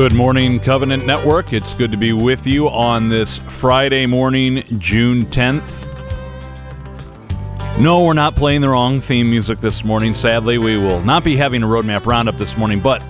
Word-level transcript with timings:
Good 0.00 0.14
morning, 0.14 0.60
Covenant 0.60 1.06
Network. 1.06 1.52
It's 1.52 1.74
good 1.74 1.90
to 1.90 1.98
be 1.98 2.14
with 2.14 2.46
you 2.46 2.70
on 2.70 3.10
this 3.10 3.36
Friday 3.36 4.06
morning, 4.06 4.62
June 4.78 5.26
10th. 5.26 5.88
No, 7.78 8.02
we're 8.02 8.14
not 8.14 8.34
playing 8.34 8.62
the 8.62 8.70
wrong 8.70 8.98
theme 8.98 9.28
music 9.28 9.58
this 9.58 9.84
morning. 9.84 10.14
Sadly, 10.14 10.56
we 10.56 10.78
will 10.78 11.02
not 11.02 11.22
be 11.22 11.36
having 11.36 11.62
a 11.62 11.66
roadmap 11.66 12.06
roundup 12.06 12.38
this 12.38 12.56
morning, 12.56 12.80
but 12.80 13.02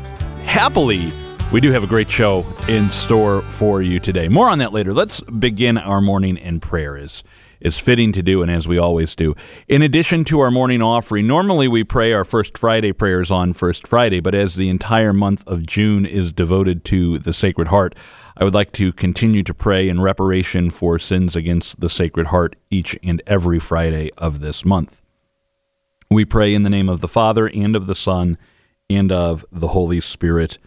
happily, 0.47 1.11
we 1.53 1.61
do 1.61 1.71
have 1.71 1.85
a 1.85 1.87
great 1.87 2.11
show 2.11 2.43
in 2.69 2.87
store 2.87 3.41
for 3.43 3.83
you 3.83 4.01
today. 4.01 4.27
More 4.27 4.49
on 4.49 4.59
that 4.59 4.73
later. 4.73 4.93
Let's 4.93 5.21
begin 5.21 5.79
our 5.79 6.01
morning 6.01 6.37
in 6.37 6.59
prayer. 6.59 6.97
Is 6.97 7.23
is 7.61 7.79
fitting 7.79 8.13
to 8.13 8.23
do, 8.23 8.43
and 8.43 8.51
as 8.51 8.67
we 8.67 8.79
always 8.79 9.15
do. 9.15 9.35
In 9.69 9.83
addition 9.83 10.25
to 10.25 10.41
our 10.41 10.51
morning 10.51 10.83
offering, 10.83 11.27
normally 11.27 11.69
we 11.69 11.85
pray 11.85 12.13
our 12.13 12.25
First 12.25 12.57
Friday 12.57 12.93
prayers 12.93 13.31
on 13.31 13.53
First 13.53 13.87
Friday, 13.87 14.21
but 14.21 14.35
as 14.35 14.55
the 14.55 14.69
entire 14.69 15.13
month 15.13 15.47
of 15.47 15.67
June 15.67 16.07
is 16.07 16.33
devoted 16.33 16.85
to 16.87 17.19
the 17.19 17.33
Sacred 17.33 17.69
Heart, 17.69 17.95
I 18.37 18.45
would 18.45 18.55
like 18.55 18.73
to 18.73 18.93
continue 18.93 19.43
to 19.43 19.55
pray 19.55 19.89
in 19.89 20.01
reparation 20.01 20.71
for 20.71 20.99
sins 20.99 21.37
against 21.37 21.81
the 21.81 21.91
Sacred 21.91 22.29
Heart 22.29 22.57
each 22.71 22.99
and 23.03 23.23
every 23.27 23.61
Friday 23.61 24.11
of 24.17 24.41
this 24.41 24.65
month. 24.65 25.01
We 26.11 26.25
pray 26.25 26.55
in 26.55 26.63
the 26.63 26.71
name 26.71 26.89
of 26.89 27.01
the 27.01 27.09
Father, 27.09 27.49
and 27.49 27.77
of 27.77 27.87
the 27.87 27.95
Son, 27.95 28.39
and 28.89 29.13
of 29.13 29.45
the 29.53 29.69
Holy 29.69 30.01
Spirit. 30.01 30.59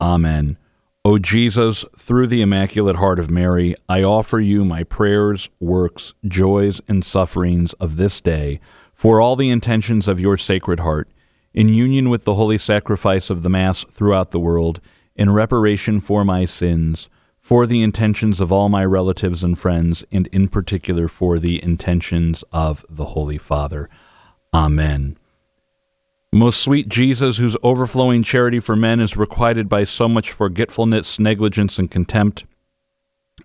Amen. 0.00 0.58
O 1.06 1.18
Jesus, 1.18 1.84
through 1.94 2.28
the 2.28 2.40
Immaculate 2.40 2.96
Heart 2.96 3.18
of 3.18 3.30
Mary, 3.30 3.74
I 3.90 4.02
offer 4.02 4.40
you 4.40 4.64
my 4.64 4.84
prayers, 4.84 5.50
works, 5.60 6.14
joys, 6.26 6.80
and 6.88 7.04
sufferings 7.04 7.74
of 7.74 7.98
this 7.98 8.22
day 8.22 8.58
for 8.94 9.20
all 9.20 9.36
the 9.36 9.50
intentions 9.50 10.08
of 10.08 10.18
your 10.18 10.38
Sacred 10.38 10.80
Heart, 10.80 11.10
in 11.52 11.68
union 11.68 12.08
with 12.08 12.24
the 12.24 12.36
holy 12.36 12.56
sacrifice 12.56 13.28
of 13.28 13.42
the 13.42 13.50
Mass 13.50 13.84
throughout 13.84 14.30
the 14.30 14.40
world, 14.40 14.80
in 15.14 15.30
reparation 15.30 16.00
for 16.00 16.24
my 16.24 16.46
sins, 16.46 17.10
for 17.38 17.66
the 17.66 17.82
intentions 17.82 18.40
of 18.40 18.50
all 18.50 18.70
my 18.70 18.82
relatives 18.82 19.44
and 19.44 19.58
friends, 19.58 20.04
and 20.10 20.26
in 20.28 20.48
particular 20.48 21.06
for 21.06 21.38
the 21.38 21.62
intentions 21.62 22.42
of 22.50 22.82
the 22.88 23.06
Holy 23.06 23.36
Father. 23.36 23.90
Amen. 24.54 25.18
Most 26.34 26.60
sweet 26.60 26.88
Jesus, 26.88 27.36
whose 27.36 27.56
overflowing 27.62 28.24
charity 28.24 28.58
for 28.58 28.74
men 28.74 28.98
is 28.98 29.16
requited 29.16 29.68
by 29.68 29.84
so 29.84 30.08
much 30.08 30.32
forgetfulness, 30.32 31.20
negligence, 31.20 31.78
and 31.78 31.88
contempt, 31.88 32.44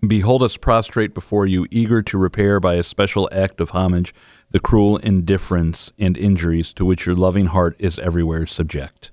behold 0.04 0.42
us 0.42 0.56
prostrate 0.56 1.14
before 1.14 1.46
you, 1.46 1.68
eager 1.70 2.02
to 2.02 2.18
repair 2.18 2.58
by 2.58 2.74
a 2.74 2.82
special 2.82 3.28
act 3.30 3.60
of 3.60 3.70
homage 3.70 4.12
the 4.50 4.58
cruel 4.58 4.96
indifference 4.96 5.92
and 6.00 6.18
injuries 6.18 6.72
to 6.72 6.84
which 6.84 7.06
your 7.06 7.14
loving 7.14 7.46
heart 7.46 7.76
is 7.78 7.96
everywhere 8.00 8.44
subject. 8.44 9.12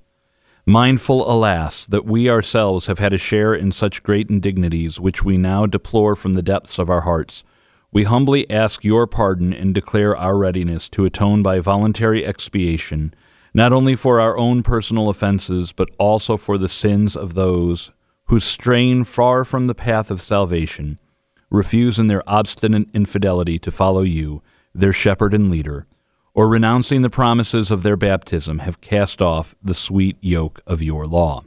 Mindful, 0.65 1.31
alas, 1.31 1.85
that 1.85 2.03
we 2.03 2.31
ourselves 2.31 2.87
have 2.87 2.97
had 2.97 3.13
a 3.13 3.19
share 3.19 3.53
in 3.53 3.71
such 3.71 4.01
great 4.01 4.27
indignities 4.27 4.99
which 4.99 5.23
we 5.23 5.37
now 5.37 5.67
deplore 5.67 6.15
from 6.15 6.33
the 6.33 6.41
depths 6.41 6.79
of 6.79 6.89
our 6.89 7.01
hearts, 7.01 7.43
we 7.91 8.05
humbly 8.05 8.49
ask 8.49 8.83
your 8.83 9.05
pardon 9.05 9.53
and 9.53 9.75
declare 9.75 10.17
our 10.17 10.35
readiness 10.35 10.89
to 10.89 11.05
atone 11.05 11.43
by 11.43 11.59
voluntary 11.59 12.25
expiation 12.25 13.13
not 13.57 13.73
only 13.73 13.95
for 13.95 14.19
our 14.19 14.37
own 14.37 14.61
personal 14.61 15.09
offenses, 15.09 15.71
but 15.71 15.89
also 15.97 16.37
for 16.37 16.59
the 16.59 16.69
sins 16.69 17.17
of 17.17 17.33
those 17.33 17.91
who, 18.25 18.39
strain 18.39 19.03
far 19.03 19.43
from 19.43 19.65
the 19.65 19.73
path 19.73 20.11
of 20.11 20.21
salvation, 20.21 20.99
refuse 21.49 21.97
in 21.97 22.05
their 22.05 22.21
obstinate 22.29 22.87
infidelity 22.93 23.57
to 23.57 23.71
follow 23.71 24.03
you, 24.03 24.43
their 24.75 24.93
shepherd 24.93 25.33
and 25.33 25.49
leader, 25.49 25.87
or 26.35 26.47
renouncing 26.47 27.01
the 27.01 27.09
promises 27.09 27.71
of 27.71 27.81
their 27.81 27.97
baptism, 27.97 28.59
have 28.59 28.79
cast 28.79 29.23
off 29.23 29.55
the 29.59 29.73
sweet 29.73 30.17
yoke 30.21 30.61
of 30.67 30.83
your 30.83 31.07
law. 31.07 31.41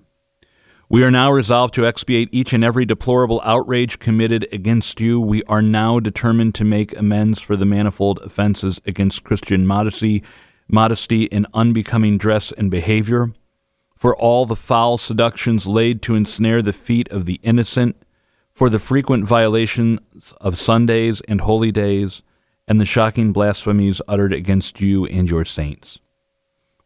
We 0.88 1.04
are 1.04 1.12
now 1.12 1.30
resolved 1.30 1.74
to 1.74 1.86
expiate 1.86 2.28
each 2.32 2.52
and 2.52 2.64
every 2.64 2.84
deplorable 2.84 3.40
outrage 3.44 4.00
committed 4.00 4.48
against 4.50 5.00
you. 5.00 5.20
We 5.20 5.44
are 5.44 5.62
now 5.62 6.00
determined 6.00 6.56
to 6.56 6.64
make 6.64 6.96
amends 6.96 7.40
for 7.40 7.54
the 7.54 7.64
manifold 7.64 8.18
offenses 8.24 8.80
against 8.84 9.22
Christian 9.22 9.64
modesty 9.64 10.24
modesty 10.72 11.24
in 11.24 11.46
unbecoming 11.54 12.18
dress 12.18 12.52
and 12.52 12.70
behavior, 12.70 13.32
for 13.96 14.16
all 14.16 14.46
the 14.46 14.56
foul 14.56 14.96
seductions 14.96 15.66
laid 15.66 16.02
to 16.02 16.14
ensnare 16.14 16.62
the 16.62 16.72
feet 16.72 17.08
of 17.10 17.26
the 17.26 17.40
innocent, 17.42 17.96
for 18.52 18.70
the 18.70 18.78
frequent 18.78 19.24
violations 19.24 20.00
of 20.40 20.56
Sundays 20.56 21.20
and 21.22 21.42
holy 21.42 21.70
days, 21.70 22.22
and 22.66 22.80
the 22.80 22.84
shocking 22.84 23.32
blasphemies 23.32 24.00
uttered 24.08 24.32
against 24.32 24.80
you 24.80 25.06
and 25.06 25.28
your 25.28 25.44
saints. 25.44 26.00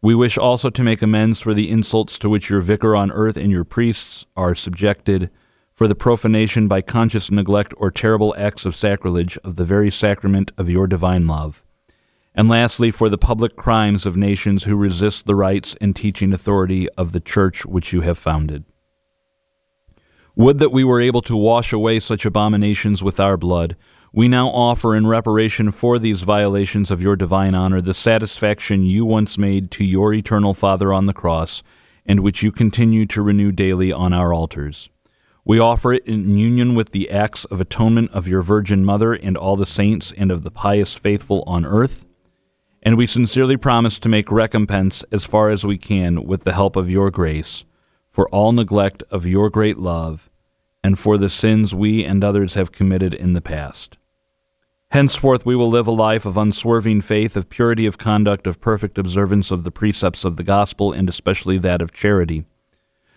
We 0.01 0.15
wish 0.15 0.37
also 0.37 0.71
to 0.71 0.83
make 0.83 1.03
amends 1.03 1.41
for 1.41 1.55
the 1.55 1.71
insults 1.71 2.19
to 2.19 2.29
which 2.29 2.51
your 2.51 2.61
vicar 2.61 2.95
on 2.95 3.11
earth 3.11 3.37
and 3.37 3.51
your 3.51 3.65
priests 3.65 4.27
are 4.37 4.55
subjected, 4.55 5.31
for 5.73 5.89
the 5.89 5.95
profanation 5.95 6.69
by 6.69 6.83
conscious 6.83 7.31
neglect 7.31 7.75
or 7.77 7.91
terrible 7.91 8.35
acts 8.39 8.65
of 8.65 8.77
sacrilege 8.77 9.37
of 9.39 9.57
the 9.57 9.65
very 9.65 9.91
sacrament 9.91 10.53
of 10.57 10.71
your 10.71 10.87
divine 10.87 11.27
love 11.27 11.64
and 12.35 12.49
lastly, 12.49 12.91
for 12.91 13.09
the 13.09 13.19
public 13.19 13.55
crimes 13.55 14.05
of 14.05 14.17
nations 14.17 14.65
who 14.65 14.77
resist 14.77 15.27
the 15.27 15.37
rights 15.37 15.77
and 15.81 15.95
teaching 15.95 16.33
authority 16.33 16.89
of 16.91 17.13
the 17.13 17.21
Church 17.21 17.65
which 17.65 17.93
you 17.93 18.01
have 18.01 18.19
founded. 18.19 18.65
Would 20.35 20.59
that 20.59 20.73
we 20.73 20.83
were 20.83 21.01
able 21.01 21.23
to 21.23 21.37
wash 21.37 21.73
away 21.73 22.01
such 22.01 22.27
abominations 22.27 23.05
with 23.05 23.21
our 23.21 23.37
blood. 23.37 23.77
We 24.13 24.27
now 24.27 24.49
offer 24.49 24.97
in 24.97 25.07
reparation 25.07 25.71
for 25.71 25.97
these 25.99 26.23
violations 26.23 26.91
of 26.91 27.01
your 27.01 27.15
divine 27.15 27.55
honor 27.55 27.81
the 27.81 27.95
satisfaction 27.95 28.83
you 28.83 29.05
once 29.05 29.39
made 29.39 29.71
to 29.73 29.85
your 29.85 30.13
eternal 30.13 30.53
Father 30.53 30.93
on 30.93 31.07
the 31.07 31.13
cross, 31.13 31.63
and 32.05 32.19
which 32.19 32.43
you 32.43 32.51
continue 32.51 33.07
to 33.07 33.23
renew 33.23 33.53
daily 33.53 33.93
on 33.93 34.13
our 34.13 34.35
altars. 34.35 34.91
We 35.45 35.61
offer 35.61 35.93
it 35.93 36.05
in 36.05 36.37
union 36.37 36.75
with 36.75 36.91
the 36.91 37.11
acts 37.11 37.45
of 37.45 37.61
atonement 37.61 38.11
of 38.11 38.27
your 38.27 38.43
Virgin 38.43 38.85
Mother 38.85 39.13
and 39.13 39.37
all 39.37 39.55
the 39.55 39.67
saints 39.67 40.13
and 40.17 40.33
of 40.33 40.43
the 40.43 40.51
pious 40.51 40.95
faithful 40.95 41.45
on 41.47 41.65
earth 41.65 42.05
and 42.85 42.97
we 42.97 43.07
sincerely 43.07 43.57
promise 43.57 43.99
to 43.99 44.09
make 44.09 44.31
recompense 44.31 45.03
as 45.11 45.25
far 45.25 45.49
as 45.49 45.65
we 45.65 45.79
can 45.79 46.25
with 46.25 46.45
the 46.45 46.53
help 46.53 46.77
of 46.77 46.91
your 46.91 47.11
grace 47.11 47.65
for 48.11 48.29
all 48.29 48.53
neglect 48.53 49.03
of 49.11 49.27
your 49.27 49.51
great 49.51 49.79
love 49.79 50.31
and 50.85 50.99
for 50.99 51.17
the 51.17 51.31
sins 51.31 51.75
we 51.75 52.05
and 52.05 52.23
others 52.23 52.55
have 52.55 52.71
committed 52.71 53.15
in 53.15 53.33
the 53.33 53.41
past. 53.41 53.97
Henceforth, 54.91 55.45
we 55.45 55.57
will 55.57 55.69
live 55.69 55.89
a 55.89 55.91
life 55.91 56.27
of 56.27 56.37
unswerving 56.37 57.01
faith, 57.01 57.37
of 57.37 57.49
purity 57.49 57.87
of 57.87 57.99
conduct, 57.99 58.47
of 58.47 58.61
perfect 58.61 58.99
observance 58.99 59.51
of 59.51 59.65
the 59.65 59.73
precepts 59.73 60.25
of 60.25 60.37
the 60.37 60.45
gospel, 60.45 60.93
and 60.93 61.09
especially 61.09 61.59
that 61.59 61.83
of 61.83 61.91
charity. 61.91 62.45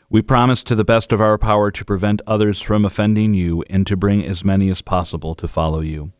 We 0.09 0.21
promise 0.21 0.63
to 0.63 0.75
the 0.75 0.85
best 0.85 1.11
of 1.11 1.19
our 1.19 1.37
power 1.37 1.69
to 1.69 1.85
prevent 1.85 2.21
others 2.25 2.61
from 2.61 2.85
offending 2.85 3.33
you 3.33 3.63
and 3.69 3.85
to 3.85 3.97
bring 3.97 4.25
as 4.25 4.45
many 4.45 4.69
as 4.69 4.81
possible 4.81 5.35
to 5.35 5.47
follow 5.47 5.81
you. 5.81 6.13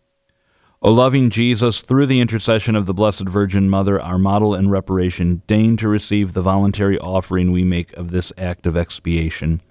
O 0.80 0.92
loving 0.92 1.32
Jesus, 1.32 1.82
through 1.82 2.06
the 2.06 2.20
intercession 2.20 2.76
of 2.76 2.86
the 2.86 2.94
Blessed 2.94 3.28
Virgin 3.28 3.68
Mother, 3.68 4.00
our 4.00 4.20
model 4.20 4.54
and 4.54 4.70
reparation, 4.70 5.42
deign 5.48 5.76
to 5.78 5.88
receive 5.88 6.34
the 6.34 6.42
voluntary 6.42 7.00
offering 7.00 7.52
we 7.52 7.64
make 7.64 7.92
of 7.94 8.12
this 8.12 8.32
act 8.38 8.68
of 8.68 8.78
expiation. 8.78 9.62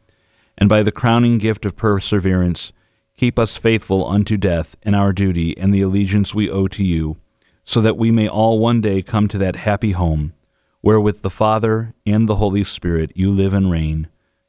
And 0.59 0.69
by 0.69 0.83
the 0.83 0.91
crowning 0.91 1.39
gift 1.39 1.65
of 1.65 1.77
perseverance, 1.77 2.73
keep 3.17 3.39
us 3.39 3.57
faithful 3.57 4.05
unto 4.05 4.37
death 4.37 4.75
in 4.83 4.97
our 4.97 5.13
duty 5.13 5.57
and 5.57 5.73
the 5.73 5.83
allegiance 5.83 6.35
we 6.35 6.51
owe 6.51 6.67
to 6.69 6.83
you, 6.83 7.19
so 7.63 7.81
that 7.81 7.97
we 7.97 8.11
may 8.11 8.29
all 8.29 8.59
one 8.59 8.81
day 8.81 9.01
come 9.01 9.29
to 9.29 9.39
that 9.39 9.57
happy 9.57 9.93
home, 9.93 10.33
where 10.81 11.01
with 11.01 11.23
the 11.23 11.31
Father 11.31 11.95
and 12.05 12.29
the 12.29 12.37
Holy 12.37 12.65
Spirit 12.65 13.13
you 13.15 13.31
live 13.31 13.53
and 13.53 13.71
reign, 13.71 14.09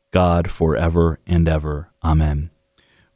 God 0.09 0.49
for 0.49 0.75
ever 0.75 1.19
and 1.27 1.47
ever. 1.47 1.91
Amen. 2.03 2.49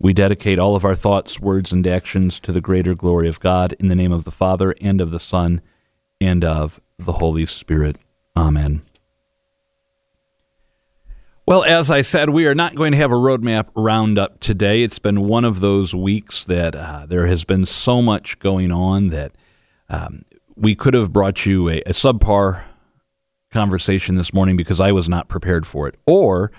We 0.02 0.14
dedicate 0.14 0.58
all 0.58 0.76
of 0.76 0.84
our 0.84 0.96
thoughts, 0.96 1.40
words, 1.40 1.72
and 1.72 1.86
actions 1.86 2.40
to 2.40 2.52
the 2.52 2.60
greater 2.60 2.96
glory 2.96 3.30
of 3.30 3.40
God 3.40 3.74
in 3.74 3.86
the 3.86 3.96
name 3.96 4.12
of 4.12 4.24
the 4.24 4.32
Father 4.32 4.74
and 4.82 5.00
of 5.00 5.12
the 5.12 5.20
Son 5.20 5.62
and 6.20 6.44
of 6.44 6.82
the 6.98 7.14
Holy 7.14 7.46
Spirit. 7.46 7.98
Amen. 8.36 8.82
Well, 11.46 11.64
as 11.64 11.92
I 11.92 12.02
said, 12.02 12.32
we 12.32 12.48
are 12.48 12.56
not 12.56 12.74
going 12.74 12.94
to 12.94 12.98
have 12.98 13.12
a 13.12 13.16
roadmap 13.16 13.68
roundup 13.76 14.40
today. 14.40 14.82
It's 14.82 14.98
been 14.98 15.28
one 15.28 15.46
of 15.46 15.60
those 15.60 15.94
weeks 15.94 16.46
that 16.46 16.76
uh, 16.76 17.06
there 17.06 17.28
has 17.28 17.44
been 17.44 17.68
so 17.68 18.02
much 18.02 18.40
going 18.40 18.72
on 18.72 19.10
that 19.10 19.34
um, 19.88 20.26
we 20.56 20.74
could 20.74 20.96
have 20.96 21.14
brought 21.14 21.46
you 21.46 21.70
a, 21.70 21.82
a 21.82 21.94
subpar 21.94 22.64
conversation 23.52 24.16
this 24.16 24.34
morning 24.34 24.58
because 24.58 24.80
I 24.80 24.92
was 24.92 25.08
not 25.08 25.28
prepared 25.28 25.68
for 25.68 25.88
it. 25.88 25.96
Or 26.08 26.52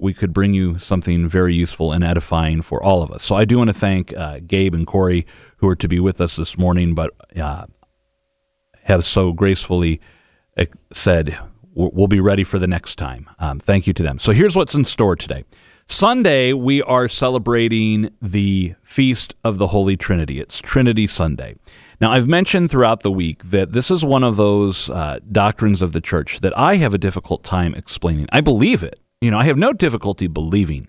we 0.00 0.14
could 0.14 0.32
bring 0.32 0.54
you 0.54 0.78
something 0.78 1.28
very 1.28 1.54
useful 1.54 1.92
and 1.92 2.02
edifying 2.02 2.62
for 2.62 2.82
all 2.82 3.02
of 3.02 3.10
us. 3.10 3.24
So 3.24 3.34
I 3.34 3.44
do 3.44 3.58
want 3.58 3.68
to 3.68 3.74
thank 3.74 4.16
uh, 4.16 4.40
Gabe 4.46 4.74
and 4.74 4.86
Corey 4.86 5.26
who 5.58 5.68
are 5.68 5.76
to 5.76 5.88
be 5.88 6.00
with 6.00 6.20
us 6.20 6.36
this 6.36 6.56
morning, 6.56 6.94
but 6.94 7.10
uh, 7.38 7.66
have 8.84 9.04
so 9.04 9.32
gracefully 9.32 10.00
uh, 10.56 10.64
said 10.92 11.38
we'll 11.72 12.08
be 12.08 12.20
ready 12.20 12.44
for 12.44 12.58
the 12.58 12.66
next 12.66 12.96
time. 12.96 13.28
Um, 13.38 13.60
thank 13.60 13.86
you 13.86 13.92
to 13.94 14.02
them. 14.02 14.18
So 14.18 14.32
here's 14.32 14.56
what's 14.56 14.74
in 14.74 14.84
store 14.84 15.16
today. 15.16 15.44
Sunday, 15.86 16.52
we 16.52 16.82
are 16.82 17.08
celebrating 17.08 18.10
the 18.22 18.74
Feast 18.82 19.34
of 19.42 19.58
the 19.58 19.68
Holy 19.68 19.96
Trinity. 19.96 20.40
It's 20.40 20.60
Trinity 20.60 21.06
Sunday. 21.06 21.56
Now, 22.00 22.12
I've 22.12 22.28
mentioned 22.28 22.70
throughout 22.70 23.00
the 23.00 23.10
week 23.10 23.50
that 23.50 23.72
this 23.72 23.90
is 23.90 24.04
one 24.04 24.22
of 24.22 24.36
those 24.36 24.88
uh, 24.88 25.18
doctrines 25.30 25.82
of 25.82 25.92
the 25.92 26.00
church 26.00 26.40
that 26.40 26.56
I 26.56 26.76
have 26.76 26.94
a 26.94 26.98
difficult 26.98 27.42
time 27.42 27.74
explaining. 27.74 28.28
I 28.30 28.40
believe 28.40 28.84
it. 28.84 29.00
You 29.20 29.30
know, 29.30 29.38
I 29.38 29.44
have 29.44 29.58
no 29.58 29.72
difficulty 29.72 30.26
believing 30.26 30.88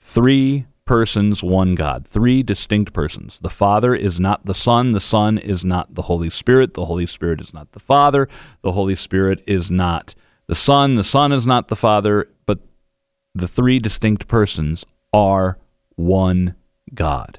Three 0.00 0.66
persons, 0.86 1.44
one 1.44 1.74
God. 1.74 2.06
Three 2.06 2.42
distinct 2.42 2.92
persons. 2.92 3.38
The 3.38 3.50
Father 3.50 3.94
is 3.94 4.18
not 4.18 4.46
the 4.46 4.54
Son. 4.54 4.90
The 4.90 5.00
Son 5.00 5.38
is 5.38 5.64
not 5.64 5.94
the 5.94 6.02
Holy 6.02 6.30
Spirit. 6.30 6.74
The 6.74 6.86
Holy 6.86 7.06
Spirit 7.06 7.40
is 7.40 7.54
not 7.54 7.72
the 7.72 7.78
Father. 7.78 8.28
The 8.62 8.72
Holy 8.72 8.96
Spirit 8.96 9.44
is 9.46 9.70
not 9.70 10.14
the 10.46 10.54
Son. 10.54 10.96
The 10.96 11.04
Son 11.04 11.32
is 11.32 11.46
not 11.46 11.68
the 11.68 11.76
Father. 11.76 12.28
But 12.46 12.60
the 13.34 13.46
three 13.46 13.78
distinct 13.78 14.26
persons 14.26 14.84
are 15.12 15.58
one 15.94 16.56
God. 16.92 17.38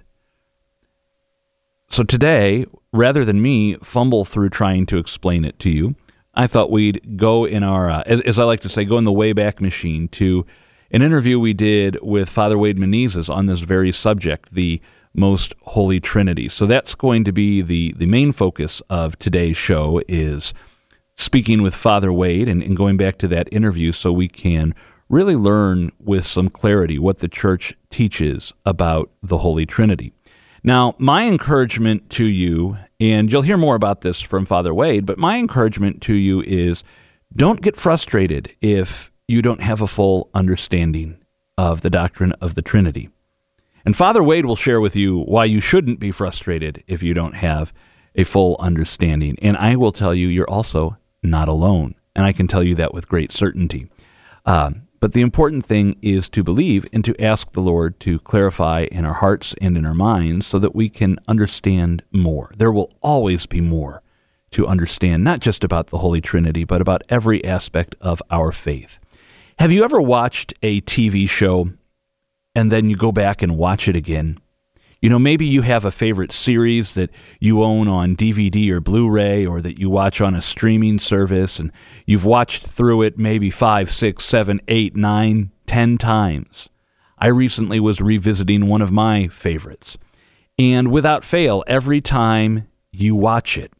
So 1.89 2.03
today, 2.03 2.65
rather 2.93 3.25
than 3.25 3.41
me 3.41 3.75
fumble 3.83 4.23
through 4.23 4.49
trying 4.49 4.85
to 4.85 4.97
explain 4.97 5.43
it 5.43 5.59
to 5.59 5.69
you, 5.69 5.95
I 6.33 6.47
thought 6.47 6.71
we'd 6.71 7.17
go 7.17 7.45
in 7.45 7.63
our, 7.63 7.89
uh, 7.89 8.03
as, 8.05 8.21
as, 8.21 8.39
I 8.39 8.43
like 8.43 8.61
to 8.61 8.69
say, 8.69 8.85
go 8.85 8.97
in 8.97 9.03
the 9.03 9.11
Wayback 9.11 9.59
Machine 9.59 10.07
to 10.09 10.45
an 10.89 11.01
interview 11.01 11.39
we 11.39 11.53
did 11.53 11.97
with 12.01 12.29
Father 12.29 12.57
Wade 12.57 12.77
Menezes 12.77 13.29
on 13.33 13.47
this 13.47 13.61
very 13.61 13.91
subject, 13.91 14.53
the 14.53 14.81
most 15.13 15.53
holy 15.63 15.99
trinity. 15.99 16.47
So 16.47 16.65
that's 16.65 16.95
going 16.95 17.25
to 17.25 17.33
be 17.33 17.61
the, 17.61 17.93
the 17.97 18.05
main 18.05 18.31
focus 18.31 18.81
of 18.89 19.19
today's 19.19 19.57
show 19.57 20.01
is 20.07 20.53
speaking 21.15 21.61
with 21.61 21.75
Father 21.75 22.13
Wade 22.13 22.47
and, 22.47 22.63
and 22.63 22.77
going 22.77 22.97
back 22.97 23.17
to 23.19 23.27
that 23.27 23.49
interview 23.51 23.91
so 23.91 24.13
we 24.13 24.29
can 24.29 24.73
really 25.09 25.35
learn 25.35 25.91
with 25.99 26.25
some 26.25 26.49
clarity 26.49 26.97
what 26.97 27.17
the 27.17 27.27
church 27.27 27.73
teaches 27.89 28.53
about 28.65 29.11
the 29.21 29.39
Holy 29.39 29.65
Trinity. 29.65 30.13
Now, 30.63 30.95
my 30.97 31.27
encouragement 31.27 32.09
to 32.11 32.25
you, 32.25 32.77
and 33.01 33.31
you'll 33.31 33.41
hear 33.41 33.57
more 33.57 33.73
about 33.73 34.01
this 34.01 34.21
from 34.21 34.45
Father 34.45 34.75
Wade, 34.75 35.07
but 35.07 35.17
my 35.17 35.39
encouragement 35.39 36.03
to 36.03 36.13
you 36.13 36.41
is 36.43 36.83
don't 37.35 37.61
get 37.61 37.75
frustrated 37.75 38.51
if 38.61 39.11
you 39.27 39.41
don't 39.41 39.63
have 39.63 39.81
a 39.81 39.87
full 39.87 40.29
understanding 40.35 41.17
of 41.57 41.81
the 41.81 41.89
doctrine 41.89 42.33
of 42.33 42.53
the 42.53 42.61
Trinity. 42.61 43.09
And 43.83 43.95
Father 43.95 44.21
Wade 44.21 44.45
will 44.45 44.55
share 44.55 44.79
with 44.79 44.95
you 44.95 45.17
why 45.17 45.45
you 45.45 45.59
shouldn't 45.59 45.99
be 45.99 46.11
frustrated 46.11 46.83
if 46.85 47.01
you 47.01 47.15
don't 47.15 47.33
have 47.33 47.73
a 48.13 48.23
full 48.23 48.55
understanding. 48.59 49.35
And 49.41 49.57
I 49.57 49.75
will 49.77 49.91
tell 49.91 50.13
you, 50.13 50.27
you're 50.27 50.47
also 50.49 50.97
not 51.23 51.47
alone. 51.47 51.95
And 52.15 52.23
I 52.23 52.33
can 52.33 52.45
tell 52.45 52.61
you 52.61 52.75
that 52.75 52.93
with 52.93 53.09
great 53.09 53.31
certainty. 53.31 53.89
Um, 54.45 54.83
but 55.01 55.13
the 55.13 55.21
important 55.21 55.65
thing 55.65 55.97
is 56.01 56.29
to 56.29 56.43
believe 56.43 56.87
and 56.93 57.03
to 57.03 57.19
ask 57.21 57.51
the 57.51 57.59
Lord 57.59 57.99
to 58.01 58.19
clarify 58.19 58.87
in 58.91 59.03
our 59.03 59.15
hearts 59.15 59.55
and 59.59 59.75
in 59.75 59.83
our 59.83 59.95
minds 59.95 60.45
so 60.45 60.59
that 60.59 60.75
we 60.75 60.89
can 60.89 61.17
understand 61.27 62.03
more. 62.11 62.53
There 62.55 62.71
will 62.71 62.93
always 63.01 63.47
be 63.47 63.61
more 63.61 64.03
to 64.51 64.67
understand, 64.67 65.23
not 65.23 65.39
just 65.39 65.63
about 65.63 65.87
the 65.87 65.97
Holy 65.97 66.21
Trinity, 66.21 66.65
but 66.65 66.81
about 66.81 67.01
every 67.09 67.43
aspect 67.43 67.95
of 67.99 68.21
our 68.29 68.51
faith. 68.51 68.99
Have 69.57 69.71
you 69.71 69.83
ever 69.83 70.01
watched 70.01 70.53
a 70.61 70.81
TV 70.81 71.27
show 71.27 71.71
and 72.53 72.71
then 72.71 72.89
you 72.89 72.95
go 72.95 73.11
back 73.11 73.41
and 73.41 73.57
watch 73.57 73.87
it 73.87 73.95
again? 73.95 74.39
You 75.01 75.09
know, 75.09 75.17
maybe 75.17 75.47
you 75.47 75.63
have 75.63 75.83
a 75.83 75.89
favorite 75.91 76.31
series 76.31 76.93
that 76.93 77.09
you 77.39 77.63
own 77.63 77.87
on 77.87 78.15
DVD 78.15 78.69
or 78.69 78.79
Blu 78.79 79.09
ray 79.09 79.43
or 79.43 79.59
that 79.59 79.79
you 79.79 79.89
watch 79.89 80.21
on 80.21 80.35
a 80.35 80.43
streaming 80.43 80.99
service 80.99 81.57
and 81.57 81.71
you've 82.05 82.23
watched 82.23 82.67
through 82.67 83.01
it 83.01 83.17
maybe 83.17 83.49
five, 83.49 83.91
six, 83.91 84.23
seven, 84.23 84.61
eight, 84.67 84.95
nine, 84.95 85.49
ten 85.65 85.97
times. 85.97 86.69
I 87.17 87.27
recently 87.27 87.79
was 87.79 87.99
revisiting 87.99 88.67
one 88.67 88.83
of 88.83 88.91
my 88.91 89.27
favorites. 89.27 89.97
And 90.59 90.91
without 90.91 91.23
fail, 91.23 91.63
every 91.65 91.99
time 91.99 92.67
you 92.91 93.15
watch 93.15 93.57
it, 93.57 93.73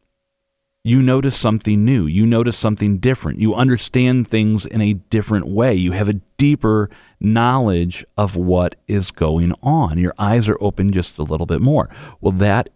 you 0.84 1.00
notice 1.00 1.36
something 1.36 1.84
new. 1.84 2.06
You 2.06 2.26
notice 2.26 2.56
something 2.56 2.98
different. 2.98 3.38
You 3.38 3.54
understand 3.54 4.26
things 4.26 4.66
in 4.66 4.80
a 4.80 4.94
different 4.94 5.46
way. 5.46 5.74
You 5.74 5.92
have 5.92 6.08
a 6.08 6.20
deeper 6.36 6.90
knowledge 7.20 8.04
of 8.16 8.34
what 8.34 8.74
is 8.88 9.12
going 9.12 9.52
on. 9.62 9.98
Your 9.98 10.14
eyes 10.18 10.48
are 10.48 10.58
open 10.60 10.90
just 10.90 11.18
a 11.18 11.22
little 11.22 11.46
bit 11.46 11.60
more. 11.60 11.88
Well, 12.20 12.32
that 12.32 12.70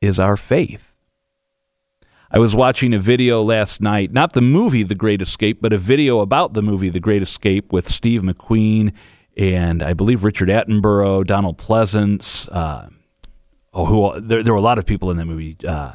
is 0.00 0.18
our 0.18 0.36
faith. 0.38 0.94
I 2.30 2.38
was 2.38 2.54
watching 2.54 2.94
a 2.94 2.98
video 2.98 3.42
last 3.42 3.80
night, 3.80 4.12
not 4.12 4.32
the 4.32 4.40
movie 4.40 4.84
The 4.84 4.94
Great 4.94 5.20
Escape, 5.20 5.60
but 5.60 5.72
a 5.72 5.78
video 5.78 6.20
about 6.20 6.54
the 6.54 6.62
movie 6.62 6.88
The 6.88 7.00
Great 7.00 7.22
Escape 7.22 7.72
with 7.72 7.90
Steve 7.90 8.22
McQueen 8.22 8.94
and 9.36 9.82
I 9.82 9.94
believe 9.94 10.24
Richard 10.24 10.48
Attenborough, 10.48 11.26
Donald 11.26 11.58
Pleasence. 11.58 12.48
Uh, 12.50 12.88
oh, 13.72 13.86
who 13.86 14.20
there, 14.20 14.42
there 14.42 14.52
were 14.52 14.58
a 14.58 14.62
lot 14.62 14.78
of 14.78 14.86
people 14.86 15.10
in 15.10 15.16
that 15.16 15.26
movie. 15.26 15.56
Uh, 15.66 15.94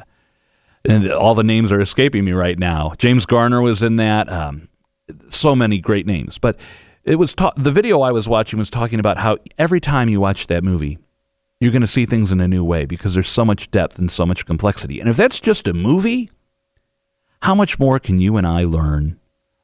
and 0.88 1.10
all 1.10 1.34
the 1.34 1.44
names 1.44 1.72
are 1.72 1.80
escaping 1.80 2.24
me 2.24 2.32
right 2.32 2.58
now. 2.58 2.92
James 2.98 3.26
Garner 3.26 3.60
was 3.60 3.82
in 3.82 3.96
that. 3.96 4.30
Um, 4.30 4.68
so 5.28 5.54
many 5.54 5.80
great 5.80 6.06
names, 6.06 6.38
but 6.38 6.58
it 7.04 7.16
was 7.16 7.34
ta- 7.34 7.52
the 7.56 7.70
video 7.70 8.00
I 8.00 8.10
was 8.10 8.28
watching 8.28 8.58
was 8.58 8.70
talking 8.70 8.98
about 8.98 9.18
how 9.18 9.38
every 9.58 9.80
time 9.80 10.08
you 10.08 10.20
watch 10.20 10.48
that 10.48 10.64
movie, 10.64 10.98
you're 11.60 11.72
going 11.72 11.82
to 11.82 11.88
see 11.88 12.04
things 12.04 12.32
in 12.32 12.40
a 12.40 12.48
new 12.48 12.64
way 12.64 12.84
because 12.84 13.14
there's 13.14 13.28
so 13.28 13.44
much 13.44 13.70
depth 13.70 13.98
and 13.98 14.10
so 14.10 14.26
much 14.26 14.44
complexity. 14.44 15.00
And 15.00 15.08
if 15.08 15.16
that's 15.16 15.40
just 15.40 15.68
a 15.68 15.72
movie, 15.72 16.28
how 17.42 17.54
much 17.54 17.78
more 17.78 17.98
can 17.98 18.18
you 18.18 18.36
and 18.36 18.46
I 18.46 18.64
learn 18.64 19.18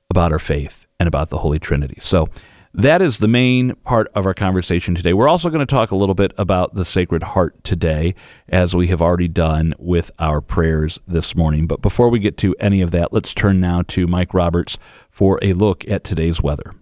about 0.09 0.33
our 0.33 0.39
faith 0.39 0.87
and 1.01 1.09
about 1.09 1.31
the 1.31 1.39
Holy 1.39 1.59
Trinity? 1.59 1.99
So 2.01 2.29
that 2.75 3.03
is 3.03 3.19
the 3.19 3.29
main 3.29 3.75
part 3.85 4.09
of 4.15 4.25
our 4.25 4.33
conversation 4.33 4.95
today. 4.95 5.13
We're 5.13 5.29
also 5.29 5.51
going 5.51 5.61
to 5.61 5.67
talk 5.67 5.91
a 5.91 5.97
little 5.97 6.15
bit 6.15 6.33
about 6.39 6.75
the 6.75 6.85
Sacred 6.85 7.23
Heart 7.23 7.63
today, 7.65 8.15
as 8.49 8.75
we 8.75 8.87
have 8.87 9.03
already 9.03 9.29
done 9.29 9.75
with 9.79 10.11
our 10.19 10.41
prayers 10.41 10.99
this 11.07 11.37
morning. 11.37 11.67
But 11.67 11.83
before 11.83 12.09
we 12.09 12.19
get 12.19 12.39
to 12.39 12.57
any 12.59 12.81
of 12.81 12.91
that, 12.93 13.13
let's 13.13 13.35
turn 13.35 13.61
now 13.61 13.83
to 13.89 14.07
Mike 14.07 14.33
Roberts 14.33 14.79
for 15.11 15.39
a 15.43 15.53
look 15.53 15.87
at 15.89 16.03
today's 16.03 16.43
weather. 16.43 16.75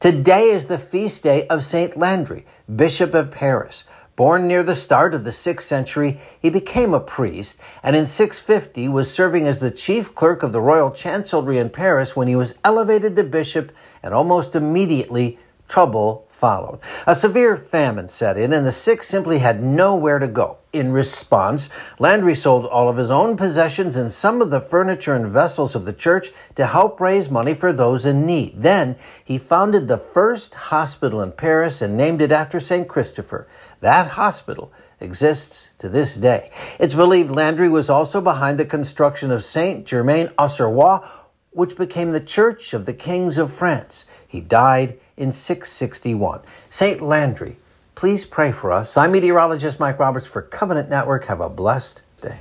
Today 0.00 0.50
is 0.50 0.66
the 0.66 0.78
feast 0.78 1.22
day 1.22 1.46
of 1.48 1.64
St. 1.64 1.96
Landry, 1.96 2.46
Bishop 2.74 3.14
of 3.14 3.30
Paris. 3.30 3.84
Born 4.14 4.46
near 4.46 4.62
the 4.64 4.74
start 4.74 5.14
of 5.14 5.24
the 5.24 5.30
6th 5.30 5.62
century, 5.62 6.20
he 6.40 6.50
became 6.50 6.92
a 6.92 7.00
priest 7.00 7.58
and 7.82 7.94
in 7.94 8.04
650 8.04 8.88
was 8.88 9.10
serving 9.10 9.46
as 9.46 9.60
the 9.60 9.70
chief 9.70 10.14
clerk 10.14 10.42
of 10.42 10.52
the 10.52 10.60
royal 10.60 10.90
chancellery 10.90 11.56
in 11.58 11.70
Paris 11.70 12.16
when 12.16 12.26
he 12.26 12.36
was 12.36 12.58
elevated 12.64 13.14
to 13.14 13.22
bishop 13.22 13.72
and 14.02 14.14
almost 14.14 14.54
immediately 14.54 15.38
trouble 15.68 16.26
followed. 16.28 16.78
A 17.06 17.16
severe 17.16 17.56
famine 17.56 18.08
set 18.08 18.38
in 18.38 18.52
and 18.52 18.64
the 18.64 18.72
sick 18.72 19.02
simply 19.02 19.38
had 19.38 19.62
nowhere 19.62 20.20
to 20.20 20.28
go. 20.28 20.58
In 20.72 20.92
response, 20.92 21.68
Landry 21.98 22.34
sold 22.34 22.64
all 22.66 22.88
of 22.88 22.96
his 22.96 23.10
own 23.10 23.36
possessions 23.36 23.96
and 23.96 24.12
some 24.12 24.40
of 24.40 24.50
the 24.50 24.60
furniture 24.60 25.14
and 25.14 25.26
vessels 25.26 25.74
of 25.74 25.84
the 25.84 25.92
church 25.92 26.30
to 26.54 26.66
help 26.66 27.00
raise 27.00 27.28
money 27.28 27.54
for 27.54 27.72
those 27.72 28.06
in 28.06 28.24
need. 28.24 28.62
Then 28.62 28.96
he 29.24 29.36
founded 29.36 29.88
the 29.88 29.98
first 29.98 30.54
hospital 30.54 31.20
in 31.20 31.32
Paris 31.32 31.82
and 31.82 31.96
named 31.96 32.22
it 32.22 32.30
after 32.30 32.60
St. 32.60 32.86
Christopher. 32.86 33.48
That 33.80 34.12
hospital 34.12 34.72
exists 35.00 35.70
to 35.78 35.88
this 35.88 36.16
day. 36.16 36.50
It's 36.78 36.94
believed 36.94 37.30
Landry 37.30 37.68
was 37.68 37.90
also 37.90 38.20
behind 38.20 38.58
the 38.58 38.64
construction 38.64 39.30
of 39.32 39.44
Saint 39.44 39.86
Germain 39.86 40.28
Auxerrois, 40.38 41.04
which 41.50 41.76
became 41.76 42.12
the 42.12 42.20
Church 42.20 42.72
of 42.74 42.86
the 42.86 42.94
Kings 42.94 43.38
of 43.38 43.52
France. 43.52 44.04
He 44.26 44.40
died 44.40 44.98
in 45.16 45.32
661. 45.32 46.42
Saint 46.70 47.00
Landry, 47.02 47.56
please 47.94 48.24
pray 48.26 48.52
for 48.52 48.72
us. 48.72 48.96
I'm 48.96 49.12
meteorologist 49.12 49.80
Mike 49.80 49.98
Roberts 49.98 50.26
for 50.26 50.42
Covenant 50.42 50.88
Network. 50.88 51.24
Have 51.26 51.40
a 51.40 51.48
blessed 51.48 52.02
day. 52.20 52.38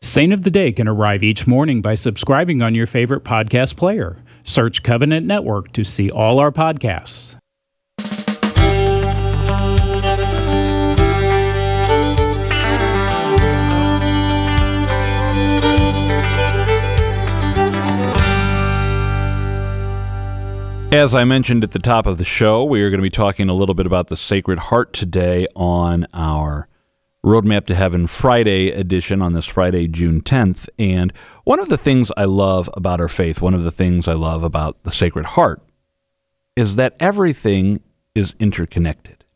Saint 0.00 0.32
of 0.32 0.44
the 0.44 0.50
Day 0.50 0.72
can 0.72 0.86
arrive 0.86 1.22
each 1.22 1.46
morning 1.46 1.82
by 1.82 1.94
subscribing 1.94 2.62
on 2.62 2.74
your 2.74 2.86
favorite 2.86 3.24
podcast 3.24 3.76
player. 3.76 4.16
Search 4.44 4.82
Covenant 4.82 5.26
Network 5.26 5.72
to 5.72 5.84
see 5.84 6.10
all 6.10 6.38
our 6.38 6.52
podcasts. 6.52 7.36
As 20.90 21.14
I 21.14 21.24
mentioned 21.24 21.64
at 21.64 21.72
the 21.72 21.78
top 21.78 22.06
of 22.06 22.16
the 22.16 22.24
show, 22.24 22.64
we 22.64 22.82
are 22.82 22.88
going 22.88 22.98
to 22.98 23.02
be 23.02 23.10
talking 23.10 23.50
a 23.50 23.54
little 23.54 23.74
bit 23.74 23.84
about 23.84 24.08
the 24.08 24.16
Sacred 24.16 24.58
Heart 24.58 24.94
today 24.94 25.46
on 25.54 26.06
our 26.14 26.66
Roadmap 27.22 27.66
to 27.66 27.74
Heaven 27.74 28.06
Friday 28.06 28.70
edition 28.70 29.20
on 29.20 29.34
this 29.34 29.44
Friday, 29.44 29.86
June 29.86 30.22
10th. 30.22 30.66
And 30.78 31.12
one 31.44 31.60
of 31.60 31.68
the 31.68 31.76
things 31.76 32.10
I 32.16 32.24
love 32.24 32.70
about 32.72 33.02
our 33.02 33.08
faith, 33.08 33.42
one 33.42 33.52
of 33.52 33.64
the 33.64 33.70
things 33.70 34.08
I 34.08 34.14
love 34.14 34.42
about 34.42 34.82
the 34.84 34.90
Sacred 34.90 35.26
Heart, 35.26 35.62
is 36.56 36.76
that 36.76 36.96
everything 36.98 37.82
is 38.14 38.34
interconnected. 38.40 39.26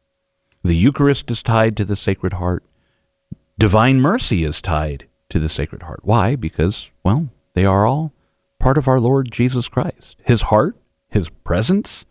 The 0.63 0.75
Eucharist 0.75 1.31
is 1.31 1.43
tied 1.43 1.77
to 1.77 1.85
the 1.85 1.97
Sacred 1.97 2.33
Heart, 2.35 2.65
Divine 3.59 4.01
mercy 4.01 4.43
is 4.43 4.63
tied 4.63 5.07
to 5.29 5.39
the 5.39 5.49
Sacred 5.49 5.83
Heart. 5.83 6.01
Why? 6.03 6.35
Because, 6.35 6.91
well, 7.05 7.29
they 7.53 7.65
are 7.65 7.87
all 7.87 8.13
part 8.59 8.79
of 8.79 8.89
our 8.89 8.99
Lord 8.99 9.31
Jesus 9.31 9.69
Christ. 9.69 10.19
His 10.25 10.43
heart 10.43 10.77
his 11.13 11.29
presence, 11.29 12.05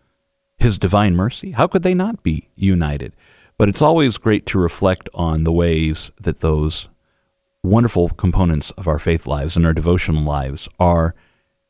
his 0.58 0.77
divine 0.77 1.15
mercy. 1.15 1.51
How 1.51 1.67
could 1.67 1.84
they 1.84 1.96
not 1.96 2.24
be 2.24 2.50
united? 2.55 3.13
But 3.58 3.67
it's 3.67 3.81
always 3.81 4.17
great 4.17 4.46
to 4.48 4.60
reflect 4.60 5.10
on 5.13 5.43
the 5.43 5.51
ways 5.51 6.12
that 6.22 6.39
those 6.39 6.88
wonderful 7.63 8.10
components 8.10 8.72
of 8.72 8.88
our 8.88 9.00
faith 9.00 9.27
lives 9.27 9.55
and 9.58 9.65
our 9.65 9.74
devotional 9.74 10.24
lives 10.24 10.70
are 10.79 11.15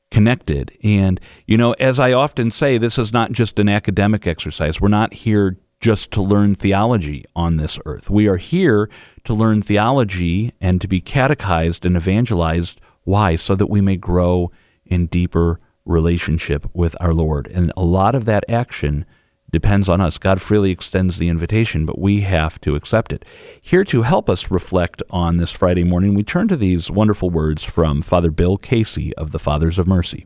connected. 0.09 0.77
And, 0.83 1.19
you 1.47 1.57
know, 1.57 1.71
as 1.73 1.99
I 1.99 2.11
often 2.11 2.51
say, 2.51 2.77
this 2.77 2.97
is 2.97 3.13
not 3.13 3.31
just 3.31 3.59
an 3.59 3.69
academic 3.69 4.27
exercise. 4.27 4.81
We're 4.81 4.89
not 4.89 5.13
here 5.13 5.57
just 5.79 6.11
to 6.11 6.21
learn 6.21 6.53
theology 6.53 7.23
on 7.35 7.57
this 7.57 7.79
earth. 7.85 8.09
We 8.09 8.27
are 8.27 8.37
here 8.37 8.89
to 9.23 9.33
learn 9.33 9.61
theology 9.61 10.53
and 10.61 10.79
to 10.81 10.87
be 10.87 11.01
catechized 11.01 11.85
and 11.85 11.95
evangelized. 11.95 12.79
Why? 13.03 13.35
So 13.37 13.55
that 13.55 13.67
we 13.69 13.81
may 13.81 13.95
grow 13.95 14.51
in 14.85 15.07
deeper 15.07 15.59
relationship 15.85 16.65
with 16.73 16.95
our 16.99 17.13
Lord. 17.13 17.47
And 17.47 17.71
a 17.75 17.83
lot 17.83 18.15
of 18.15 18.25
that 18.25 18.43
action 18.49 19.05
depends 19.51 19.89
on 19.89 19.99
us. 19.99 20.17
God 20.17 20.41
freely 20.41 20.71
extends 20.71 21.17
the 21.17 21.29
invitation, 21.29 21.85
but 21.85 21.99
we 21.99 22.21
have 22.21 22.59
to 22.61 22.75
accept 22.75 23.11
it. 23.11 23.25
Here 23.61 23.83
to 23.85 24.03
help 24.03 24.29
us 24.29 24.49
reflect 24.49 25.03
on 25.09 25.37
this 25.37 25.51
Friday 25.51 25.83
morning, 25.83 26.13
we 26.13 26.23
turn 26.23 26.47
to 26.47 26.55
these 26.55 26.89
wonderful 26.89 27.29
words 27.29 27.63
from 27.63 28.01
Father 28.01 28.31
Bill 28.31 28.57
Casey 28.57 29.13
of 29.15 29.31
the 29.31 29.39
Fathers 29.39 29.77
of 29.77 29.87
Mercy. 29.87 30.25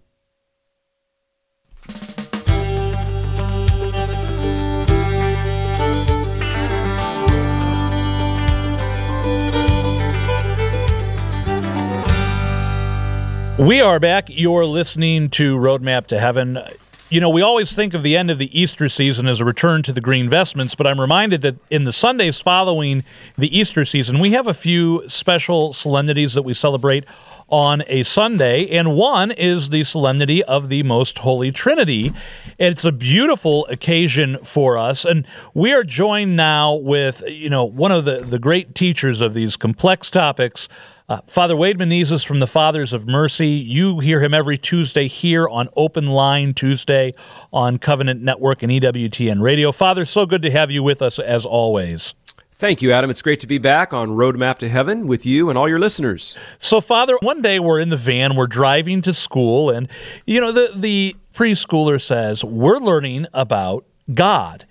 We 13.57 13.79
are 13.79 14.01
back. 14.01 14.25
You're 14.27 14.65
listening 14.65 15.29
to 15.29 15.55
Roadmap 15.55 16.07
to 16.07 16.19
Heaven. 16.19 16.59
You 17.09 17.21
know, 17.21 17.29
we 17.29 17.41
always 17.41 17.71
think 17.71 17.93
of 17.93 18.03
the 18.03 18.17
end 18.17 18.29
of 18.29 18.37
the 18.37 18.59
Easter 18.59 18.89
season 18.89 19.27
as 19.27 19.39
a 19.39 19.45
return 19.45 19.81
to 19.83 19.93
the 19.93 20.01
green 20.01 20.29
vestments, 20.29 20.75
but 20.75 20.85
I'm 20.85 20.99
reminded 20.99 21.39
that 21.41 21.55
in 21.69 21.85
the 21.85 21.93
Sundays 21.93 22.41
following 22.41 23.05
the 23.37 23.57
Easter 23.57 23.85
season, 23.85 24.19
we 24.19 24.31
have 24.31 24.45
a 24.45 24.53
few 24.53 25.07
special 25.07 25.71
solemnities 25.71 26.33
that 26.33 26.41
we 26.41 26.53
celebrate 26.53 27.05
on 27.47 27.83
a 27.87 28.03
Sunday, 28.03 28.67
and 28.67 28.93
one 28.93 29.31
is 29.31 29.69
the 29.69 29.85
solemnity 29.85 30.43
of 30.43 30.67
the 30.67 30.83
Most 30.83 31.19
Holy 31.19 31.51
Trinity. 31.51 32.11
It's 32.57 32.83
a 32.83 32.91
beautiful 32.91 33.65
occasion 33.67 34.37
for 34.43 34.77
us, 34.77 35.05
and 35.05 35.25
we 35.53 35.71
are 35.71 35.83
joined 35.85 36.35
now 36.35 36.73
with, 36.73 37.23
you 37.25 37.49
know, 37.49 37.63
one 37.63 37.93
of 37.93 38.03
the, 38.03 38.17
the 38.17 38.39
great 38.39 38.75
teachers 38.75 39.21
of 39.21 39.33
these 39.33 39.55
complex 39.55 40.09
topics, 40.09 40.67
uh, 41.07 41.21
Father 41.27 41.55
Wade 41.55 41.77
Menezes 41.77 42.25
from 42.25 42.39
the 42.39 42.47
Fathers 42.47 42.91
of 42.91 43.07
Mercy. 43.07 43.49
You 43.49 43.99
hear 43.99 44.21
him 44.21 44.33
every 44.33 44.57
Tuesday 44.57 45.07
here 45.07 45.47
on 45.47 45.69
Open 45.75 46.07
Line 46.07 46.53
Tuesday 46.53 47.11
on 47.53 47.77
Covenant 47.77 48.21
Network 48.21 48.63
and 48.63 48.71
EWTN 48.71 49.41
Radio. 49.41 49.71
Father, 49.71 50.05
so 50.05 50.25
good 50.25 50.41
to 50.41 50.51
have 50.51 50.71
you 50.71 50.81
with 50.81 51.01
us 51.01 51.19
as 51.19 51.45
always. 51.45 52.13
Thank 52.57 52.81
you, 52.81 52.91
Adam. 52.91 53.09
It's 53.09 53.21
great 53.21 53.41
to 53.41 53.47
be 53.47 53.57
back 53.57 53.91
on 53.91 54.11
Roadmap 54.11 54.57
to 54.59 54.69
Heaven 54.69 55.07
with 55.07 55.25
you 55.25 55.49
and 55.49 55.57
all 55.57 55.67
your 55.67 55.77
listeners. 55.77 56.35
So, 56.57 56.79
Father, 56.79 57.17
one 57.21 57.41
day 57.41 57.59
we're 57.59 57.81
in 57.81 57.89
the 57.89 57.97
van, 57.97 58.35
we're 58.35 58.47
driving 58.47 59.01
to 59.01 59.13
school, 59.13 59.69
and 59.69 59.89
you 60.25 60.39
know 60.39 60.53
the 60.53 60.71
the 60.73 61.17
preschooler 61.33 62.01
says 62.01 62.45
we're 62.45 62.79
learning 62.79 63.27
about 63.33 63.85
God 64.13 64.65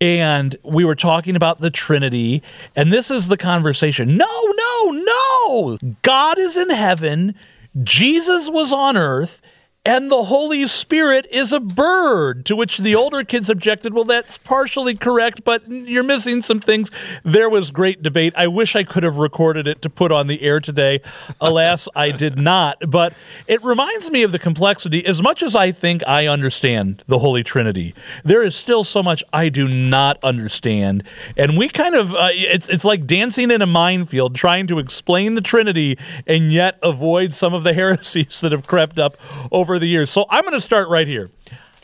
and 0.00 0.56
we 0.62 0.84
were 0.84 0.94
talking 0.94 1.36
about 1.36 1.60
the 1.60 1.70
Trinity, 1.70 2.42
and 2.76 2.92
this 2.92 3.10
is 3.10 3.28
the 3.28 3.36
conversation. 3.36 4.16
No, 4.16 4.54
no, 4.56 4.90
no! 4.90 5.78
God 6.02 6.38
is 6.38 6.56
in 6.56 6.70
heaven, 6.70 7.34
Jesus 7.82 8.48
was 8.48 8.72
on 8.72 8.96
earth, 8.96 9.40
and 9.88 10.10
the 10.10 10.24
Holy 10.24 10.66
Spirit 10.66 11.26
is 11.30 11.50
a 11.50 11.58
bird. 11.58 12.44
To 12.44 12.54
which 12.54 12.76
the 12.76 12.94
older 12.94 13.24
kids 13.24 13.48
objected, 13.48 13.94
Well, 13.94 14.04
that's 14.04 14.36
partially 14.36 14.94
correct, 14.94 15.44
but 15.44 15.66
you're 15.66 16.02
missing 16.02 16.42
some 16.42 16.60
things. 16.60 16.90
There 17.24 17.48
was 17.48 17.70
great 17.70 18.02
debate. 18.02 18.34
I 18.36 18.48
wish 18.48 18.76
I 18.76 18.84
could 18.84 19.02
have 19.02 19.16
recorded 19.16 19.66
it 19.66 19.80
to 19.80 19.88
put 19.88 20.12
on 20.12 20.26
the 20.26 20.42
air 20.42 20.60
today. 20.60 21.00
Alas, 21.40 21.88
I 21.96 22.10
did 22.10 22.36
not. 22.36 22.76
But 22.86 23.14
it 23.46 23.64
reminds 23.64 24.10
me 24.10 24.22
of 24.22 24.30
the 24.30 24.38
complexity. 24.38 25.06
As 25.06 25.22
much 25.22 25.42
as 25.42 25.54
I 25.54 25.72
think 25.72 26.06
I 26.06 26.26
understand 26.26 27.02
the 27.06 27.20
Holy 27.20 27.42
Trinity, 27.42 27.94
there 28.22 28.42
is 28.42 28.54
still 28.54 28.84
so 28.84 29.02
much 29.02 29.24
I 29.32 29.48
do 29.48 29.66
not 29.66 30.22
understand. 30.22 31.02
And 31.34 31.56
we 31.56 31.70
kind 31.70 31.94
of, 31.94 32.14
uh, 32.14 32.28
it's, 32.32 32.68
it's 32.68 32.84
like 32.84 33.06
dancing 33.06 33.50
in 33.50 33.62
a 33.62 33.66
minefield, 33.66 34.34
trying 34.34 34.66
to 34.66 34.80
explain 34.80 35.32
the 35.32 35.40
Trinity 35.40 35.96
and 36.26 36.52
yet 36.52 36.78
avoid 36.82 37.32
some 37.32 37.54
of 37.54 37.62
the 37.62 37.72
heresies 37.78 38.42
that 38.42 38.52
have 38.52 38.66
crept 38.66 38.98
up 38.98 39.16
over 39.50 39.77
the 39.78 39.88
years. 39.88 40.10
So 40.10 40.26
I'm 40.30 40.42
going 40.42 40.54
to 40.54 40.60
start 40.60 40.88
right 40.88 41.06
here. 41.06 41.30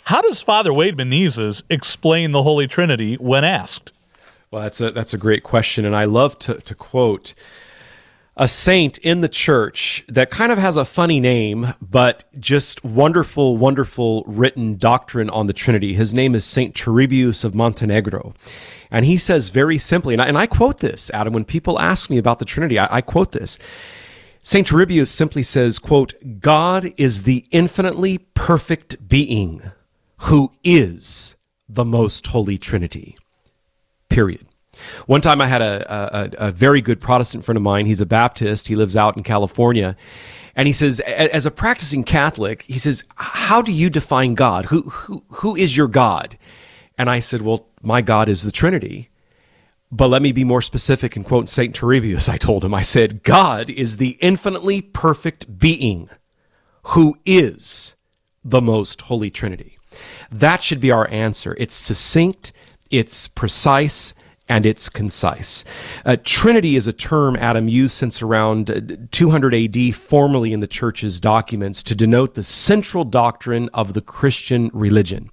How 0.04 0.20
does 0.20 0.40
Father 0.40 0.72
Wade 0.72 0.96
Menezes 0.96 1.62
explain 1.70 2.32
the 2.32 2.42
Holy 2.42 2.66
Trinity 2.66 3.14
when 3.14 3.44
asked? 3.44 3.92
Well, 4.50 4.62
that's 4.62 4.80
a 4.80 4.90
that's 4.90 5.14
a 5.14 5.18
great 5.18 5.42
question, 5.42 5.84
and 5.84 5.96
I 5.96 6.04
love 6.04 6.38
to 6.40 6.60
to 6.60 6.74
quote 6.74 7.34
a 8.36 8.48
saint 8.48 8.98
in 8.98 9.20
the 9.20 9.28
church 9.28 10.04
that 10.08 10.30
kind 10.30 10.50
of 10.50 10.58
has 10.58 10.76
a 10.76 10.84
funny 10.84 11.20
name, 11.20 11.74
but 11.80 12.24
just 12.40 12.84
wonderful, 12.84 13.56
wonderful 13.56 14.24
written 14.26 14.76
doctrine 14.76 15.30
on 15.30 15.46
the 15.46 15.52
Trinity. 15.52 15.94
His 15.94 16.12
name 16.12 16.34
is 16.34 16.44
Saint 16.44 16.74
Turibius 16.74 17.44
of 17.44 17.52
Mogrovejo. 17.52 18.34
And 18.90 19.06
he 19.06 19.16
says 19.16 19.50
very 19.50 19.78
simply, 19.78 20.14
and 20.14 20.22
I, 20.22 20.26
and 20.26 20.38
I 20.38 20.46
quote 20.46 20.80
this, 20.80 21.10
Adam, 21.14 21.32
when 21.32 21.44
people 21.44 21.78
ask 21.78 22.10
me 22.10 22.18
about 22.18 22.40
the 22.40 22.44
Trinity, 22.44 22.78
I, 22.78 22.96
I 22.96 23.00
quote 23.00 23.32
this. 23.32 23.58
St. 24.46 24.68
Turibius 24.68 25.08
simply 25.08 25.42
says, 25.42 25.78
quote, 25.78 26.12
God 26.40 26.92
is 26.98 27.22
the 27.22 27.46
infinitely 27.50 28.18
perfect 28.34 29.08
being 29.08 29.72
who 30.18 30.52
is 30.62 31.34
the 31.66 31.84
most 31.84 32.26
holy 32.26 32.58
Trinity. 32.58 33.16
Period. 34.10 34.46
One 35.06 35.22
time 35.22 35.40
I 35.40 35.46
had 35.46 35.62
a, 35.62 35.94
a, 35.94 36.48
a, 36.48 36.52
very 36.52 36.82
good 36.82 37.00
Protestant 37.00 37.42
friend 37.42 37.56
of 37.56 37.62
mine. 37.62 37.86
He's 37.86 38.02
a 38.02 38.06
Baptist. 38.06 38.68
He 38.68 38.76
lives 38.76 38.96
out 38.96 39.16
in 39.16 39.22
California. 39.22 39.96
And 40.54 40.66
he 40.66 40.74
says, 40.74 41.00
as 41.00 41.46
a 41.46 41.50
practicing 41.50 42.04
Catholic, 42.04 42.62
he 42.62 42.78
says, 42.78 43.02
how 43.16 43.62
do 43.62 43.72
you 43.72 43.88
define 43.88 44.34
God? 44.34 44.66
Who, 44.66 44.82
who, 44.82 45.24
who 45.28 45.56
is 45.56 45.74
your 45.74 45.88
God? 45.88 46.36
And 46.98 47.08
I 47.08 47.20
said, 47.20 47.40
well, 47.40 47.66
my 47.82 48.02
God 48.02 48.28
is 48.28 48.42
the 48.42 48.52
Trinity. 48.52 49.08
But 49.94 50.08
let 50.08 50.22
me 50.22 50.32
be 50.32 50.42
more 50.42 50.60
specific 50.60 51.14
and 51.14 51.24
quote 51.24 51.48
St. 51.48 51.72
Turibius. 51.72 52.28
I 52.28 52.36
told 52.36 52.64
him, 52.64 52.74
I 52.74 52.82
said, 52.82 53.22
God 53.22 53.70
is 53.70 53.98
the 53.98 54.18
infinitely 54.20 54.80
perfect 54.80 55.56
being 55.56 56.10
who 56.82 57.16
is 57.24 57.94
the 58.42 58.60
most 58.60 59.02
holy 59.02 59.30
Trinity. 59.30 59.78
That 60.32 60.60
should 60.60 60.80
be 60.80 60.90
our 60.90 61.08
answer. 61.10 61.54
It's 61.60 61.76
succinct, 61.76 62.52
it's 62.90 63.28
precise, 63.28 64.14
and 64.48 64.66
it's 64.66 64.88
concise. 64.88 65.64
Uh, 66.04 66.16
Trinity 66.24 66.74
is 66.74 66.88
a 66.88 66.92
term 66.92 67.36
Adam 67.36 67.68
used 67.68 67.94
since 67.94 68.20
around 68.20 68.72
uh, 68.72 68.80
200 69.12 69.54
AD, 69.54 69.94
formally 69.94 70.52
in 70.52 70.58
the 70.58 70.66
church's 70.66 71.20
documents, 71.20 71.84
to 71.84 71.94
denote 71.94 72.34
the 72.34 72.42
central 72.42 73.04
doctrine 73.04 73.70
of 73.72 73.94
the 73.94 74.02
Christian 74.02 74.72
religion. 74.74 75.30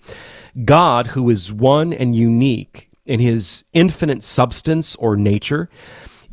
God, 0.64 1.08
who 1.08 1.32
is 1.32 1.52
one 1.52 1.94
and 1.94 2.16
unique, 2.16 2.91
in 3.06 3.20
his 3.20 3.64
infinite 3.74 4.24
substance 4.24 4.96
or 4.96 5.16
nature 5.16 5.70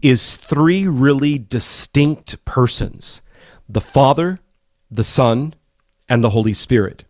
is 0.02 0.36
three 0.36 0.86
really 0.86 1.38
distinct 1.38 2.44
persons 2.44 3.22
the 3.68 3.80
Father, 3.80 4.40
the 4.90 5.04
Son, 5.04 5.54
and 6.08 6.24
the 6.24 6.30
Holy 6.30 6.54
Spirit. 6.54 7.04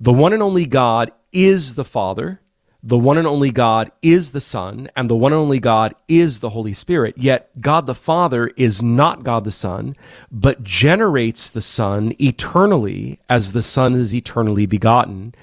The 0.00 0.12
one 0.12 0.32
and 0.32 0.42
only 0.42 0.64
God 0.64 1.12
is 1.32 1.74
the 1.74 1.84
Father, 1.84 2.40
the 2.82 2.98
one 2.98 3.18
and 3.18 3.26
only 3.26 3.50
God 3.50 3.92
is 4.00 4.32
the 4.32 4.40
Son, 4.40 4.88
and 4.96 5.08
the 5.08 5.14
one 5.14 5.32
and 5.32 5.40
only 5.40 5.60
God 5.60 5.94
is 6.08 6.40
the 6.40 6.50
Holy 6.50 6.72
Spirit. 6.72 7.16
Yet 7.16 7.50
God 7.60 7.86
the 7.86 7.94
Father 7.94 8.48
is 8.56 8.82
not 8.82 9.22
God 9.22 9.44
the 9.44 9.52
Son, 9.52 9.94
but 10.32 10.64
generates 10.64 11.50
the 11.50 11.60
Son 11.60 12.12
eternally 12.18 13.20
as 13.28 13.52
the 13.52 13.62
Son 13.62 13.94
is 13.94 14.14
eternally 14.14 14.66
begotten. 14.66 15.34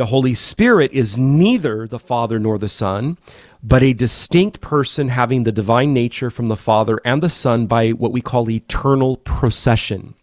The 0.00 0.06
Holy 0.06 0.32
Spirit 0.32 0.94
is 0.94 1.18
neither 1.18 1.86
the 1.86 1.98
Father 1.98 2.38
nor 2.38 2.56
the 2.56 2.70
Son, 2.70 3.18
but 3.62 3.82
a 3.82 3.92
distinct 3.92 4.62
person 4.62 5.08
having 5.08 5.44
the 5.44 5.52
divine 5.52 5.92
nature 5.92 6.30
from 6.30 6.46
the 6.46 6.56
Father 6.56 6.98
and 7.04 7.22
the 7.22 7.28
Son 7.28 7.66
by 7.66 7.90
what 7.90 8.10
we 8.10 8.22
call 8.22 8.48
eternal 8.48 9.18
procession, 9.18 10.14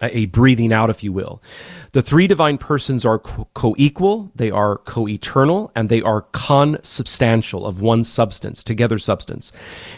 a 0.00 0.26
breathing 0.26 0.72
out, 0.72 0.88
if 0.88 1.02
you 1.02 1.12
will. 1.12 1.42
The 1.90 2.02
three 2.02 2.28
divine 2.28 2.58
persons 2.58 3.04
are 3.04 3.18
co 3.18 3.74
equal, 3.76 4.30
they 4.36 4.52
are 4.52 4.78
co 4.78 5.08
eternal, 5.08 5.72
and 5.74 5.88
they 5.88 6.00
are 6.00 6.22
consubstantial 6.30 7.66
of 7.66 7.80
one 7.80 8.04
substance, 8.04 8.62
together 8.62 9.00
substance, 9.00 9.50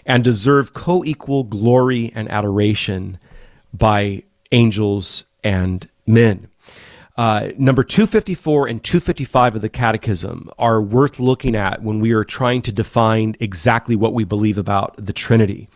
and 0.07 0.25
deserve 0.25 0.73
co 0.73 1.05
equal 1.05 1.45
glory 1.45 2.11
and 2.15 2.27
adoration 2.31 3.19
by 3.75 4.23
angels 4.51 5.25
and 5.43 5.91
men. 6.07 6.49
Uh, 7.17 7.51
number 7.57 7.85
254 7.85 8.67
and 8.67 8.83
255 8.83 9.57
of 9.57 9.63
the 9.63 9.69
Catechism 9.69 10.51
are 10.59 10.83
worth 10.83 11.21
looking 11.21 11.55
at 11.55 11.83
when 11.83 12.01
we 12.01 12.13
are 12.13 12.25
trying 12.25 12.61
to 12.63 12.73
define 12.73 13.37
exactly 13.39 13.95
what 13.95 14.13
we 14.13 14.25
believe 14.25 14.59
about 14.59 14.95
the 14.99 15.13
Trinity. 15.13 15.69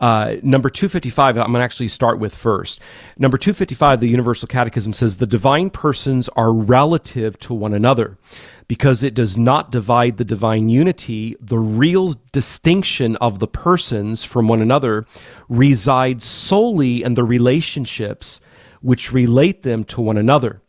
Uh, 0.00 0.34
number 0.42 0.68
255, 0.68 1.38
I'm 1.38 1.44
going 1.44 1.54
to 1.54 1.60
actually 1.60 1.86
start 1.86 2.18
with 2.18 2.34
first. 2.34 2.80
Number 3.16 3.38
255, 3.38 4.00
the 4.00 4.08
Universal 4.08 4.48
Catechism 4.48 4.92
says 4.92 5.16
the 5.16 5.26
divine 5.26 5.70
persons 5.70 6.28
are 6.30 6.52
relative 6.52 7.38
to 7.38 7.54
one 7.54 7.72
another 7.72 8.18
because 8.66 9.04
it 9.04 9.14
does 9.14 9.38
not 9.38 9.70
divide 9.70 10.16
the 10.16 10.24
divine 10.24 10.68
unity. 10.68 11.36
The 11.40 11.60
real 11.60 12.14
distinction 12.32 13.14
of 13.16 13.38
the 13.38 13.46
persons 13.46 14.24
from 14.24 14.48
one 14.48 14.60
another 14.60 15.06
resides 15.48 16.24
solely 16.24 17.04
in 17.04 17.14
the 17.14 17.24
relationships 17.24 18.40
which 18.80 19.12
relate 19.12 19.62
them 19.62 19.84
to 19.84 20.00
one 20.00 20.18
another. 20.18 20.60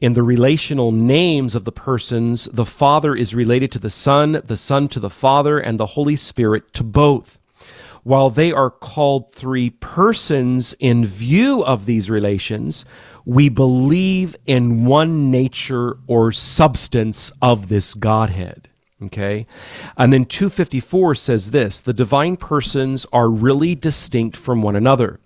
In 0.00 0.14
the 0.14 0.22
relational 0.22 0.92
names 0.92 1.56
of 1.56 1.64
the 1.64 1.72
persons, 1.72 2.44
the 2.52 2.64
Father 2.64 3.16
is 3.16 3.34
related 3.34 3.72
to 3.72 3.80
the 3.80 3.90
Son, 3.90 4.40
the 4.44 4.56
Son 4.56 4.86
to 4.88 5.00
the 5.00 5.10
Father, 5.10 5.58
and 5.58 5.78
the 5.78 5.86
Holy 5.86 6.14
Spirit 6.14 6.72
to 6.74 6.84
both. 6.84 7.40
While 8.04 8.30
they 8.30 8.52
are 8.52 8.70
called 8.70 9.34
three 9.34 9.70
persons 9.70 10.72
in 10.78 11.04
view 11.04 11.64
of 11.64 11.84
these 11.86 12.08
relations, 12.08 12.84
we 13.24 13.48
believe 13.48 14.36
in 14.46 14.84
one 14.84 15.32
nature 15.32 15.98
or 16.06 16.30
substance 16.30 17.32
of 17.42 17.68
this 17.68 17.94
Godhead. 17.94 18.68
Okay. 19.02 19.48
And 19.96 20.12
then 20.12 20.26
254 20.26 21.16
says 21.16 21.50
this 21.50 21.80
the 21.80 21.92
divine 21.92 22.36
persons 22.36 23.04
are 23.12 23.28
really 23.28 23.74
distinct 23.74 24.36
from 24.36 24.62
one 24.62 24.76
another. 24.76 25.18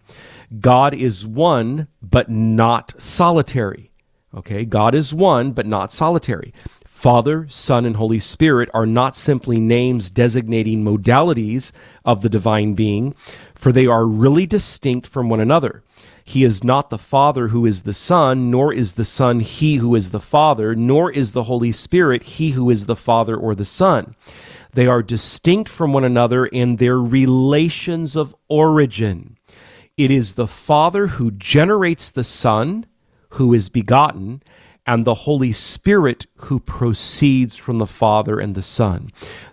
God 0.61 0.95
is 0.95 1.27
one, 1.27 1.89
but 2.03 2.31
not 2.31 2.99
solitary. 3.01 3.92
Okay. 4.35 4.65
God 4.65 4.95
is 4.95 5.13
one, 5.13 5.53
but 5.53 5.67
not 5.67 5.93
solitary. 5.93 6.53
Father, 6.87 7.47
Son, 7.49 7.85
and 7.85 7.97
Holy 7.97 8.21
Spirit 8.21 8.71
are 8.73 8.87
not 8.87 9.17
simply 9.17 9.59
names 9.59 10.11
designating 10.11 10.85
modalities 10.85 11.73
of 12.05 12.23
the 12.23 12.29
divine 12.29 12.75
being, 12.75 13.13
for 13.57 13.73
they 13.73 13.87
are 13.87 14.07
really 14.07 14.47
distinct 14.47 15.09
from 15.09 15.29
one 15.29 15.41
another. 15.41 15.83
He 16.25 16.45
is 16.45 16.63
not 16.63 16.91
the 16.91 16.99
Father 16.99 17.49
who 17.49 17.67
is 17.67 17.83
the 17.83 17.93
Son, 17.93 18.51
nor 18.51 18.73
is 18.73 18.95
the 18.95 19.05
Son 19.05 19.41
he 19.41 19.77
who 19.77 19.95
is 19.97 20.13
the 20.13 20.21
Father, 20.21 20.77
nor 20.77 21.11
is 21.11 21.33
the 21.33 21.43
Holy 21.43 21.73
Spirit 21.73 22.23
he 22.23 22.51
who 22.53 22.71
is 22.71 22.87
the 22.87 22.95
Father 22.95 23.37
or 23.37 23.57
the 23.57 23.65
Son. 23.65 24.15
They 24.73 24.87
are 24.87 25.03
distinct 25.03 25.69
from 25.69 25.93
one 25.93 26.05
another 26.05 26.47
in 26.47 26.77
their 26.77 26.99
relations 26.99 28.15
of 28.15 28.35
origin. 28.49 29.37
It 29.97 30.11
is 30.11 30.35
the 30.35 30.47
Father 30.47 31.09
who 31.09 31.31
generates 31.33 32.11
the 32.11 32.25
Son, 32.25 32.87
who 33.33 33.53
is 33.55 33.69
begotten, 33.69 34.43
and 34.87 35.05
the 35.05 35.15
Holy 35.15 35.53
Spirit 35.53 36.27
who 36.37 36.59
proceeds 36.59 37.57
from 37.57 37.79
the 37.79 37.87
Father 37.87 38.41
and 38.41 38.55
the 38.55 38.63
Son. 38.63 39.11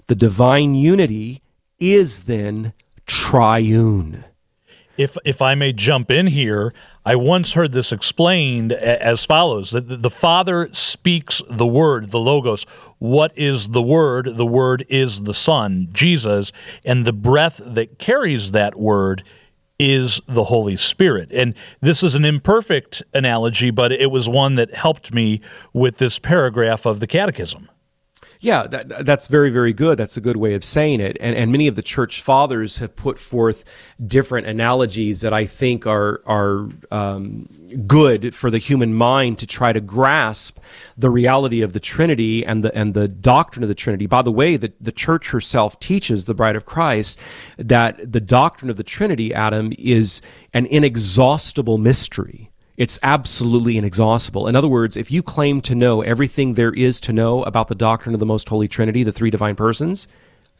The 0.07 0.15
divine 0.15 0.75
unity 0.75 1.41
is 1.79 2.23
then 2.23 2.73
triune 3.05 4.25
if 4.99 5.15
if 5.23 5.41
I 5.41 5.55
may 5.55 5.71
jump 5.71 6.11
in 6.11 6.27
here, 6.27 6.73
I 7.05 7.15
once 7.15 7.53
heard 7.53 7.71
this 7.71 7.93
explained 7.93 8.73
as 8.73 9.23
follows: 9.23 9.71
that 9.71 10.01
the 10.01 10.09
Father 10.09 10.69
speaks 10.73 11.41
the 11.49 11.65
Word, 11.65 12.11
the 12.11 12.19
Logos. 12.19 12.65
What 12.97 13.31
is 13.37 13.69
the 13.69 13.81
Word? 13.81 14.35
The 14.35 14.45
Word 14.45 14.85
is 14.89 15.21
the 15.21 15.33
Son, 15.33 15.87
Jesus, 15.93 16.51
and 16.83 17.05
the 17.05 17.13
breath 17.13 17.61
that 17.63 17.97
carries 17.97 18.51
that 18.51 18.77
Word 18.77 19.23
is 19.79 20.21
the 20.27 20.45
Holy 20.45 20.75
Spirit. 20.75 21.31
And 21.31 21.55
this 21.79 22.03
is 22.03 22.13
an 22.13 22.25
imperfect 22.25 23.01
analogy, 23.13 23.71
but 23.71 23.91
it 23.91 24.11
was 24.11 24.27
one 24.27 24.55
that 24.55 24.75
helped 24.75 25.13
me 25.13 25.41
with 25.73 25.97
this 25.97 26.19
paragraph 26.19 26.85
of 26.85 26.99
the 26.99 27.07
Catechism. 27.07 27.69
Yeah, 28.41 28.67
that, 28.67 29.03
that's 29.05 29.27
very, 29.27 29.49
very 29.49 29.73
good. 29.73 29.97
That's 29.97 30.15
a 30.15 30.21
good 30.21 30.37
way 30.37 30.53
of 30.53 30.63
saying 30.63 31.01
it. 31.01 31.17
And, 31.19 31.35
and 31.35 31.51
many 31.51 31.67
of 31.67 31.75
the 31.75 31.81
church 31.81 32.21
fathers 32.21 32.77
have 32.77 32.95
put 32.95 33.19
forth 33.19 33.65
different 34.05 34.47
analogies 34.47 35.19
that 35.21 35.33
I 35.33 35.45
think 35.45 35.85
are, 35.85 36.21
are 36.25 36.69
um, 36.89 37.49
good 37.85 38.33
for 38.33 38.49
the 38.49 38.57
human 38.57 38.93
mind 38.93 39.39
to 39.39 39.47
try 39.47 39.73
to 39.73 39.81
grasp 39.81 40.57
the 40.97 41.09
reality 41.09 41.61
of 41.61 41.73
the 41.73 41.81
Trinity 41.81 42.45
and 42.45 42.63
the, 42.63 42.73
and 42.73 42.93
the 42.93 43.09
doctrine 43.09 43.63
of 43.63 43.67
the 43.67 43.75
Trinity. 43.75 44.05
By 44.05 44.21
the 44.21 44.31
way, 44.31 44.55
the, 44.55 44.71
the 44.79 44.93
church 44.93 45.31
herself 45.31 45.77
teaches, 45.81 46.23
the 46.23 46.33
bride 46.33 46.55
of 46.55 46.65
Christ, 46.65 47.19
that 47.57 48.09
the 48.09 48.21
doctrine 48.21 48.71
of 48.71 48.77
the 48.77 48.83
Trinity, 48.83 49.33
Adam, 49.33 49.73
is 49.77 50.21
an 50.53 50.65
inexhaustible 50.67 51.77
mystery. 51.77 52.48
It's 52.79 52.97
absolutely 53.03 53.77
inexhaustible. 53.77 54.47
In 54.47 54.55
other 54.55 54.69
words, 54.69 54.95
if 54.95 55.11
you 55.11 55.21
claim 55.21 55.59
to 55.63 55.75
know 55.75 56.01
everything 56.01 56.53
there 56.53 56.71
is 56.73 57.01
to 57.01 57.11
know 57.11 57.43
about 57.43 57.67
the 57.67 57.75
doctrine 57.75 58.15
of 58.15 58.21
the 58.21 58.25
most 58.25 58.47
holy 58.47 58.69
Trinity, 58.69 59.03
the 59.03 59.11
three 59.11 59.29
divine 59.29 59.57
persons, 59.57 60.07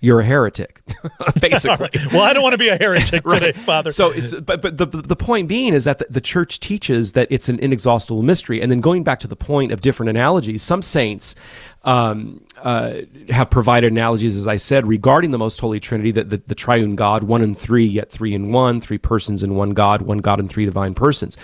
you're 0.01 0.19
a 0.19 0.25
heretic, 0.25 0.81
basically. 1.41 1.89
Well, 2.11 2.23
I 2.23 2.33
don't 2.33 2.43
want 2.43 2.53
to 2.53 2.57
be 2.57 2.67
a 2.67 2.77
heretic 2.77 3.25
right. 3.25 3.39
today, 3.39 3.57
Father. 3.59 3.91
So, 3.91 4.13
but 4.41 4.61
but 4.61 4.77
the 4.77 4.85
the 4.85 5.15
point 5.15 5.47
being 5.47 5.73
is 5.73 5.85
that 5.85 5.99
the, 5.99 6.07
the, 6.09 6.21
church 6.21 6.59
teaches 6.59 7.13
that 7.13 7.27
it's 7.29 7.47
an 7.47 7.59
inexhaustible 7.59 8.21
mystery, 8.21 8.61
and 8.61 8.69
then 8.71 8.81
going 8.81 9.03
back 9.03 9.19
to 9.19 9.27
the 9.27 9.35
point 9.35 9.71
of 9.71 9.79
different 9.79 10.09
analogies, 10.09 10.61
some 10.61 10.81
saints 10.81 11.35
um, 11.83 12.43
uh, 12.57 13.01
have 13.29 13.49
provided 13.49 13.91
analogies, 13.91 14.35
as 14.35 14.47
I 14.47 14.57
said, 14.57 14.85
regarding 14.85 15.31
the 15.31 15.37
most 15.37 15.59
holy 15.59 15.79
Trinity, 15.79 16.11
that 16.11 16.29
the, 16.29 16.41
the 16.45 16.55
triune 16.55 16.95
God, 16.95 17.23
one 17.23 17.41
and 17.41 17.57
three, 17.57 17.85
yet 17.85 18.11
three 18.11 18.33
in 18.33 18.51
one, 18.51 18.81
three 18.81 18.97
persons 18.97 19.43
in 19.43 19.55
one 19.55 19.71
God, 19.71 20.01
one 20.01 20.19
God 20.19 20.39
and 20.39 20.49
three 20.49 20.65
divine 20.65 20.93
persons. 20.93 21.37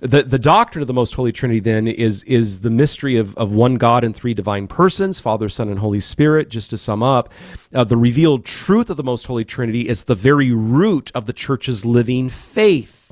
The, 0.00 0.22
the 0.22 0.38
doctrine 0.38 0.82
of 0.82 0.86
the 0.86 0.92
most 0.92 1.14
holy 1.14 1.32
trinity 1.32 1.60
then 1.60 1.86
is 1.88 2.24
is 2.24 2.60
the 2.60 2.68
mystery 2.68 3.16
of, 3.16 3.34
of 3.38 3.52
one 3.52 3.76
god 3.76 4.04
and 4.04 4.14
three 4.14 4.34
divine 4.34 4.66
persons 4.66 5.18
father 5.18 5.48
son 5.48 5.70
and 5.70 5.78
holy 5.78 6.00
spirit. 6.00 6.50
Just 6.50 6.68
to 6.70 6.76
sum 6.76 7.02
up 7.02 7.30
uh, 7.72 7.84
the 7.84 7.96
revealed 7.96 8.44
truth 8.44 8.90
of 8.90 8.98
the 8.98 9.02
most 9.02 9.26
holy 9.26 9.46
trinity 9.46 9.88
is 9.88 10.02
the 10.02 10.14
very 10.14 10.52
root 10.52 11.10
of 11.14 11.24
the 11.24 11.32
church's 11.32 11.86
living 11.86 12.28
faith 12.28 13.03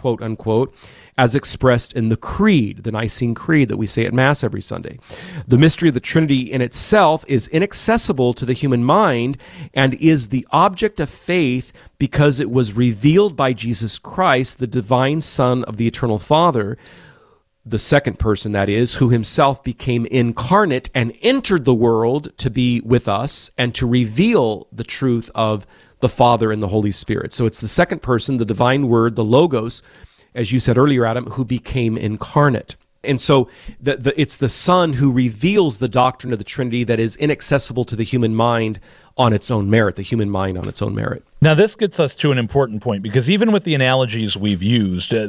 quote 0.00 0.22
unquote 0.22 0.74
as 1.18 1.34
expressed 1.34 1.92
in 1.92 2.08
the 2.08 2.16
Creed, 2.16 2.84
the 2.84 2.90
Nicene 2.90 3.34
Creed 3.34 3.68
that 3.68 3.76
we 3.76 3.86
say 3.86 4.06
at 4.06 4.14
Mass 4.14 4.42
every 4.42 4.62
Sunday. 4.62 4.98
The 5.46 5.58
mystery 5.58 5.88
of 5.88 5.94
the 5.94 6.00
Trinity 6.00 6.50
in 6.50 6.62
itself 6.62 7.22
is 7.28 7.48
inaccessible 7.48 8.32
to 8.34 8.46
the 8.46 8.54
human 8.54 8.82
mind 8.82 9.36
and 9.74 9.92
is 9.94 10.30
the 10.30 10.46
object 10.52 10.98
of 10.98 11.10
faith 11.10 11.70
because 11.98 12.40
it 12.40 12.50
was 12.50 12.72
revealed 12.72 13.36
by 13.36 13.52
Jesus 13.52 13.98
Christ, 13.98 14.58
the 14.58 14.66
divine 14.66 15.20
Son 15.20 15.64
of 15.64 15.76
the 15.76 15.86
Eternal 15.86 16.18
Father 16.18 16.78
the 17.62 17.78
second 17.78 18.18
person, 18.18 18.52
that 18.52 18.70
is, 18.70 18.94
who 18.94 19.10
himself 19.10 19.62
became 19.62 20.06
incarnate 20.06 20.88
and 20.94 21.12
entered 21.20 21.66
the 21.66 21.74
world 21.74 22.36
to 22.38 22.48
be 22.48 22.80
with 22.80 23.06
us 23.06 23.50
and 23.58 23.74
to 23.74 23.86
reveal 23.86 24.66
the 24.72 24.82
truth 24.82 25.30
of 25.34 25.66
the 26.00 26.08
Father 26.08 26.50
and 26.50 26.62
the 26.62 26.68
Holy 26.68 26.90
Spirit. 26.90 27.32
So 27.32 27.46
it's 27.46 27.60
the 27.60 27.68
second 27.68 28.02
person, 28.02 28.38
the 28.38 28.44
divine 28.44 28.88
word, 28.88 29.16
the 29.16 29.24
Logos, 29.24 29.82
as 30.34 30.52
you 30.52 30.60
said 30.60 30.78
earlier, 30.78 31.04
Adam, 31.06 31.26
who 31.26 31.44
became 31.44 31.96
incarnate. 31.96 32.76
And 33.02 33.20
so 33.20 33.48
the, 33.80 33.96
the, 33.96 34.20
it's 34.20 34.36
the 34.36 34.48
Son 34.48 34.94
who 34.94 35.10
reveals 35.10 35.78
the 35.78 35.88
doctrine 35.88 36.32
of 36.32 36.38
the 36.38 36.44
Trinity 36.44 36.84
that 36.84 37.00
is 37.00 37.16
inaccessible 37.16 37.84
to 37.86 37.96
the 37.96 38.04
human 38.04 38.34
mind 38.34 38.78
on 39.16 39.32
its 39.32 39.50
own 39.50 39.70
merit, 39.70 39.96
the 39.96 40.02
human 40.02 40.28
mind 40.30 40.58
on 40.58 40.68
its 40.68 40.82
own 40.82 40.94
merit. 40.94 41.24
Now, 41.40 41.54
this 41.54 41.74
gets 41.74 41.98
us 41.98 42.14
to 42.16 42.30
an 42.30 42.38
important 42.38 42.82
point 42.82 43.02
because 43.02 43.30
even 43.30 43.52
with 43.52 43.64
the 43.64 43.74
analogies 43.74 44.36
we've 44.36 44.62
used, 44.62 45.14
uh, 45.14 45.28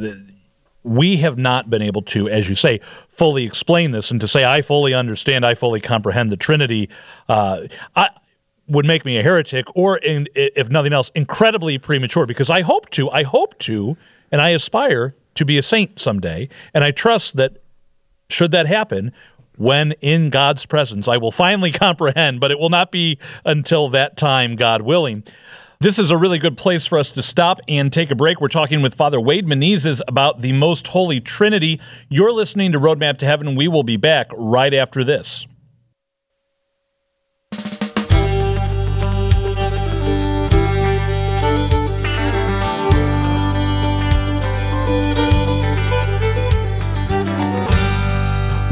we 0.84 1.18
have 1.18 1.38
not 1.38 1.70
been 1.70 1.82
able 1.82 2.02
to, 2.02 2.28
as 2.28 2.50
you 2.50 2.56
say, 2.56 2.82
fully 3.10 3.46
explain 3.46 3.92
this. 3.92 4.12
And 4.12 4.20
to 4.20 4.28
say, 4.28 4.44
I 4.44 4.62
fully 4.62 4.94
understand, 4.94 5.46
I 5.46 5.54
fully 5.54 5.80
comprehend 5.80 6.30
the 6.30 6.38
Trinity, 6.38 6.90
uh, 7.30 7.68
I, 7.96 8.10
would 8.72 8.86
make 8.86 9.04
me 9.06 9.18
a 9.18 9.24
heretic, 9.24 9.66
or 9.76 9.98
in, 9.98 10.28
if 10.34 10.70
nothing 10.70 10.94
else, 10.94 11.12
incredibly 11.14 11.78
premature. 11.78 12.26
Because 12.26 12.50
I 12.50 12.62
hope 12.62 12.90
to, 12.92 13.10
I 13.12 13.24
hope 13.24 13.60
to 13.60 13.98
and 14.32 14.42
I 14.42 14.50
aspire 14.50 15.14
to 15.36 15.46
be 15.46 15.58
a 15.58 15.64
saint 15.64 16.00
someday. 16.00 16.48
And 16.74 16.84
I 16.84 16.92
trust 16.92 17.36
that 17.36 17.58
should 18.30 18.52
that 18.52 18.66
happen, 18.66 19.12
when 19.58 19.92
in 19.94 20.30
God's 20.30 20.66
presence, 20.66 21.08
I 21.08 21.18
will 21.18 21.32
finally 21.32 21.72
comprehend, 21.72 22.40
but 22.40 22.52
it 22.52 22.60
will 22.60 22.70
not 22.70 22.92
be 22.92 23.20
until 23.46 23.90
that 23.90 24.18
time, 24.18 24.56
God 24.56 24.82
willing. 24.82 25.24
This 25.82 25.98
is 25.98 26.12
a 26.12 26.18
really 26.18 26.38
good 26.38 26.58
place 26.58 26.86
for 26.86 26.98
us 27.00 27.12
to 27.12 27.24
stop 27.24 27.60
and 27.68 27.92
take 27.92 28.12
a 28.12 28.16
break. 28.16 28.40
We're 28.40 28.50
talking 28.50 28.82
with 28.82 28.94
Father 28.94 29.20
Wade 29.20 29.48
Menezes 29.48 30.00
about 30.08 30.42
the 30.42 30.54
Most 30.54 30.88
Holy 30.88 31.20
Trinity. 31.20 31.80
You're 32.08 32.32
listening 32.32 32.72
to 32.72 32.80
Roadmap 32.80 33.18
to 33.18 33.26
Heaven. 33.26 33.56
We 33.56 33.68
will 33.68 33.84
be 33.84 33.98
back 33.98 34.30
right 34.36 34.74
after 34.74 35.04
this. 35.04 35.48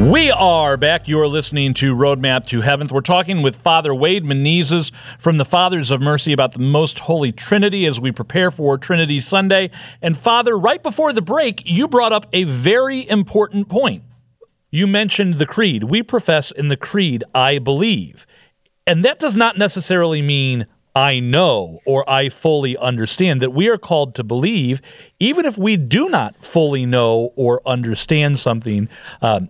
We 0.08 0.32
are 0.32 0.78
back. 0.78 1.10
You're 1.10 1.28
listening 1.28 1.74
to 1.76 1.94
Roadmap 1.94 2.48
to 2.48 2.62
Heaven. 2.62 2.88
We're 2.88 3.02
talking 3.02 3.42
with 3.42 3.58
Father 3.58 3.94
Wade 3.94 4.24
Menezes 4.24 4.94
from 5.20 5.36
the 5.36 5.44
Fathers 5.44 5.92
of 5.92 6.00
Mercy 6.00 6.32
about 6.32 6.54
the 6.54 6.60
Most 6.60 7.00
Holy 7.00 7.34
Trinity 7.34 7.86
as 7.86 8.00
we 8.00 8.14
prepare 8.14 8.50
for 8.50 8.78
Trinity 8.78 9.20
Sunday. 9.20 9.70
And 10.02 10.18
Father, 10.18 10.58
right 10.58 10.82
before 10.82 11.12
the 11.12 11.22
break, 11.22 11.64
you 11.66 11.86
brought 11.86 12.14
up 12.14 12.28
a 12.32 12.46
very 12.46 13.10
important 13.10 13.68
point. 13.68 14.04
You 14.72 14.88
mentioned 14.88 15.34
the 15.34 15.46
creed. 15.46 15.84
We 15.84 16.02
profess 16.02 16.50
in 16.50 16.70
the 16.70 16.78
creed, 16.78 17.26
I 17.36 17.60
believe. 17.60 18.26
And 18.88 19.04
that 19.04 19.20
does 19.20 19.36
not 19.36 19.58
necessarily 19.58 20.22
mean 20.22 20.66
I 20.96 21.20
know 21.20 21.82
or 21.86 22.10
I 22.10 22.30
fully 22.30 22.78
understand, 22.78 23.42
that 23.42 23.52
we 23.52 23.68
are 23.68 23.78
called 23.78 24.16
to 24.16 24.24
believe, 24.24 24.82
even 25.20 25.46
if 25.46 25.58
we 25.58 25.78
do 25.78 26.08
not 26.08 26.44
fully 26.44 26.86
know 26.86 27.32
or 27.36 27.62
understand 27.68 28.40
something. 28.40 28.88
Um, 29.22 29.50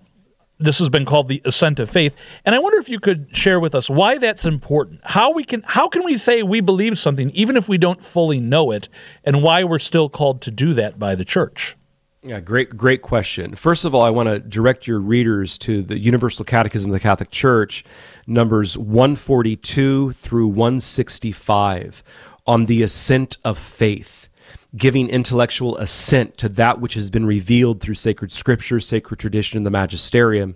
this 0.60 0.80
has 0.80 0.90
been 0.90 1.06
called 1.06 1.28
the 1.28 1.42
ascent 1.46 1.80
of 1.80 1.90
faith. 1.90 2.16
And 2.46 2.54
i 2.54 2.60
wonder 2.60 2.78
if 2.80 2.90
you 2.90 3.00
could 3.00 3.36
share 3.36 3.60
with 3.60 3.74
us 3.74 3.90
why 3.90 4.18
that's 4.18 4.46
important. 4.46 5.02
How 5.04 5.32
we 5.32 5.44
can 5.44 5.64
how 5.64 5.88
can 5.88 6.04
we 6.04 6.18
say 6.18 6.44
we 6.44 6.62
believe 6.62 6.98
something 6.98 7.30
even 7.32 7.58
if 7.58 7.70
we 7.70 7.78
don't 7.78 8.04
fully 8.04 8.40
know 8.40 8.72
it 8.72 8.90
and 9.24 9.42
why 9.42 9.64
we're 9.64 9.80
still 9.80 10.10
called 10.10 10.42
to 10.42 10.52
do 10.52 10.74
that 10.74 11.00
by 11.00 11.16
the 11.16 11.26
church? 11.26 11.76
Yeah, 12.22 12.42
great, 12.42 12.76
great 12.76 13.02
question. 13.02 13.56
First 13.56 13.86
of 13.86 13.96
all, 13.96 14.02
I 14.02 14.10
want 14.10 14.28
to 14.28 14.40
direct 14.40 14.88
your 14.88 15.00
readers 15.00 15.58
to 15.60 15.82
the 15.82 15.98
Universal 15.98 16.44
Catechism 16.46 16.90
of 16.90 16.94
the 16.94 17.00
Catholic 17.00 17.32
Church, 17.32 17.86
numbers 18.28 18.78
142 18.78 20.12
through 20.12 20.48
165, 20.48 22.04
on 22.46 22.66
the 22.66 22.84
ascent 22.84 23.38
of 23.46 23.58
faith, 23.58 24.29
giving 24.76 25.10
intellectual 25.10 25.78
assent 25.78 26.38
to 26.38 26.50
that 26.50 26.80
which 26.80 26.94
has 26.94 27.10
been 27.10 27.26
revealed 27.26 27.82
through 27.82 27.96
sacred 27.96 28.32
scripture, 28.32 28.80
sacred 28.80 29.20
tradition, 29.20 29.58
and 29.58 29.66
the 29.66 29.72
magisterium 29.72 30.56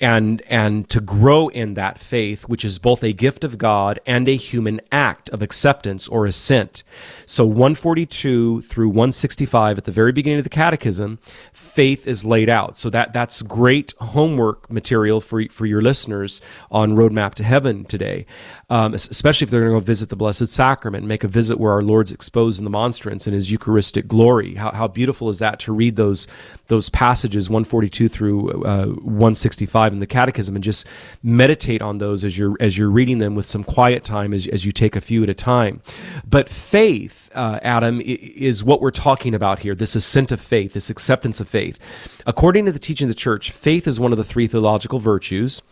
and 0.00 0.40
and 0.42 0.88
to 0.88 1.00
grow 1.00 1.48
in 1.48 1.74
that 1.74 1.98
faith 1.98 2.48
which 2.48 2.64
is 2.64 2.78
both 2.78 3.04
a 3.04 3.12
gift 3.12 3.44
of 3.44 3.58
God 3.58 4.00
and 4.06 4.28
a 4.28 4.36
human 4.36 4.80
act 4.90 5.28
of 5.28 5.42
acceptance 5.42 6.08
or 6.08 6.26
assent. 6.26 6.82
So 7.26 7.44
142 7.44 8.62
through 8.62 8.88
165 8.88 9.78
at 9.78 9.84
the 9.84 9.92
very 9.92 10.12
beginning 10.12 10.38
of 10.38 10.44
the 10.44 10.50
catechism, 10.50 11.18
faith 11.52 12.06
is 12.06 12.24
laid 12.24 12.48
out. 12.48 12.78
So 12.78 12.88
that 12.90 13.12
that's 13.12 13.42
great 13.42 13.92
homework 14.00 14.70
material 14.70 15.20
for 15.20 15.44
for 15.50 15.66
your 15.66 15.82
listeners 15.82 16.40
on 16.70 16.94
Roadmap 16.94 17.34
to 17.34 17.44
Heaven 17.44 17.84
today. 17.84 18.26
Um, 18.70 18.94
especially 18.94 19.44
if 19.44 19.50
they're 19.50 19.60
going 19.60 19.74
to 19.74 19.80
go 19.80 19.84
visit 19.84 20.08
the 20.08 20.16
Blessed 20.16 20.48
Sacrament, 20.48 21.04
make 21.04 21.24
a 21.24 21.28
visit 21.28 21.58
where 21.58 21.72
our 21.72 21.82
Lord's 21.82 22.12
exposed 22.12 22.58
in 22.58 22.64
the 22.64 22.70
monstrance 22.70 23.26
in 23.26 23.34
his 23.34 23.50
Eucharistic 23.50 24.06
glory. 24.06 24.54
How, 24.54 24.70
how 24.70 24.88
beautiful 24.88 25.28
is 25.28 25.40
that 25.40 25.58
to 25.60 25.72
read 25.72 25.96
those 25.96 26.26
those 26.68 26.88
passages 26.88 27.50
142 27.50 28.08
through 28.08 28.50
uh, 28.64 28.86
165 28.86 29.89
5 29.90 29.92
in 29.94 29.98
the 29.98 30.06
catechism 30.06 30.54
and 30.54 30.64
just 30.64 30.86
meditate 31.22 31.82
on 31.82 31.98
those 31.98 32.24
as 32.24 32.38
you're 32.38 32.56
as 32.60 32.78
you're 32.78 32.90
reading 32.90 33.18
them 33.18 33.34
with 33.34 33.46
some 33.46 33.64
quiet 33.64 34.04
time 34.04 34.32
as, 34.32 34.46
as 34.46 34.64
you 34.64 34.72
take 34.72 34.96
a 34.96 35.00
few 35.00 35.22
at 35.22 35.28
a 35.28 35.34
time. 35.34 35.82
But 36.24 36.48
faith 36.48 37.30
uh, 37.34 37.58
adam 37.62 38.00
is 38.00 38.64
what 38.64 38.80
we're 38.80 38.90
talking 38.90 39.34
about 39.34 39.60
here 39.60 39.74
this 39.74 39.96
assent 39.96 40.32
of 40.32 40.40
faith 40.40 40.72
this 40.72 40.90
acceptance 40.90 41.40
of 41.40 41.48
faith. 41.48 41.78
According 42.26 42.66
to 42.66 42.72
the 42.72 42.78
teaching 42.78 43.06
of 43.06 43.10
the 43.10 43.20
church 43.20 43.50
faith 43.50 43.86
is 43.86 43.98
one 43.98 44.12
of 44.12 44.18
the 44.18 44.24
three 44.24 44.46
theological 44.46 45.00
virtues 45.00 45.62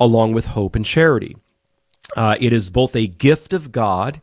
along 0.00 0.32
with 0.32 0.46
hope 0.46 0.74
and 0.74 0.84
charity. 0.84 1.36
Uh, 2.16 2.36
it 2.40 2.52
is 2.52 2.70
both 2.70 2.96
a 2.96 3.06
gift 3.06 3.52
of 3.52 3.70
god 3.70 4.20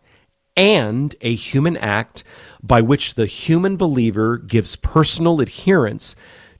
and 0.58 1.16
a 1.22 1.36
human 1.36 1.78
act 1.78 2.24
by 2.64 2.82
which 2.82 3.16
the 3.16 3.26
human 3.26 3.76
believer 3.78 4.38
gives 4.38 4.76
personal 4.78 5.42
adherence 5.42 6.16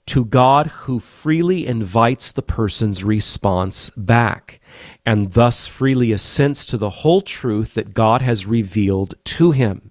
to 0.06 0.24
God 0.24 0.68
who 0.68 1.00
freely 1.00 1.66
invites 1.66 2.32
the 2.32 2.42
person's 2.42 3.02
response 3.02 3.90
back 3.96 4.60
and 5.04 5.32
thus 5.32 5.66
freely 5.66 6.12
assents 6.12 6.64
to 6.66 6.76
the 6.76 6.90
whole 6.90 7.20
truth 7.20 7.74
that 7.74 7.94
God 7.94 8.22
has 8.22 8.46
revealed 8.46 9.14
to 9.24 9.50
him. 9.50 9.90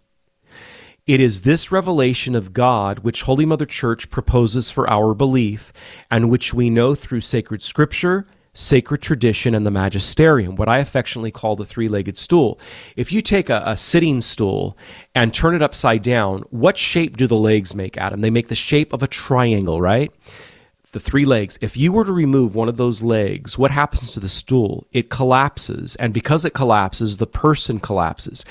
It 1.06 1.19
is 1.19 1.41
this 1.41 1.71
revelation 1.71 2.34
of 2.34 2.54
God 2.54 2.99
which 2.99 3.23
Holy 3.23 3.45
Mother 3.45 3.65
Church 3.65 4.10
proposes 4.10 4.71
for 4.71 4.89
our 4.89 5.13
belief 5.13 5.71
and 6.10 6.32
which 6.32 6.54
we 6.54 6.69
know 6.69 6.95
through 6.95 7.21
sacred 7.21 7.62
scripture, 7.62 8.25
sacred 8.56 9.02
tradition, 9.02 9.54
and 9.54 9.65
the 9.65 9.72
magisterium, 9.72 10.56
what 10.56 10.70
I 10.70 10.80
affectionately 10.80 11.30
call 11.30 11.56
the 11.56 11.65
three 11.65 11.88
legged 11.88 12.18
stool. 12.18 12.60
If 12.96 13.12
you 13.12 13.22
take 13.22 13.50
a, 13.50 13.62
a, 13.65 13.76
sitting 13.76 14.22
stool 14.22 14.78
and 15.13 15.32
turn 15.34 15.54
it 15.54 15.62
upside 15.62 16.02
down, 16.02 16.41
what 16.50 16.78
shape 16.78 17.18
do 17.18 17.28
the 17.28 17.36
legs 17.36 17.76
make, 17.76 17.98
Adam? 17.98 18.22
They 18.22 18.30
make 18.32 18.48
the 18.48 18.56
shape 18.56 18.94
of 18.94 19.04
a 19.04 19.08
triangle, 19.08 19.82
right? 19.82 20.12
The 20.94 21.00
three 21.02 21.26
legs. 21.26 21.60
If 21.62 21.76
you 21.76 21.91
were 21.91 22.06
to 22.06 22.13
remove 22.13 22.56
one 22.56 22.70
of 22.70 22.78
those 22.78 23.04
legs, 23.04 23.58
what 23.58 23.72
happens 23.72 24.12
to 24.12 24.22
the 24.22 24.30
stool? 24.30 24.88
It 24.94 25.10
collapses. 25.10 25.98
And 25.98 26.13
because 26.13 26.46
it 26.46 26.54
collapses, 26.54 27.18
the 27.18 27.28
person 27.28 27.82
collapses. 27.82 28.46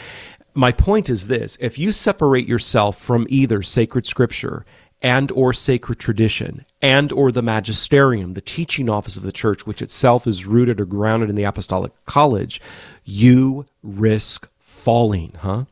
My 0.52 0.70
point 0.70 1.08
is 1.08 1.26
this 1.26 1.56
if 1.60 1.78
you 1.78 1.90
separate 1.90 2.46
yourself 2.46 2.98
from 2.98 3.26
either 3.30 3.62
sacred 3.62 4.06
scripture 4.06 4.66
and 5.04 5.30
or 5.32 5.52
sacred 5.52 5.98
tradition 5.98 6.64
and 6.80 7.12
or 7.12 7.30
the 7.30 7.42
magisterium 7.42 8.32
the 8.32 8.40
teaching 8.40 8.88
office 8.88 9.18
of 9.18 9.22
the 9.22 9.30
church 9.30 9.66
which 9.66 9.82
itself 9.82 10.26
is 10.26 10.46
rooted 10.46 10.80
or 10.80 10.86
grounded 10.86 11.28
in 11.28 11.36
the 11.36 11.44
apostolic 11.44 11.92
college 12.06 12.60
you 13.04 13.66
risk 13.82 14.48
falling 14.58 15.32
huh? 15.38 15.64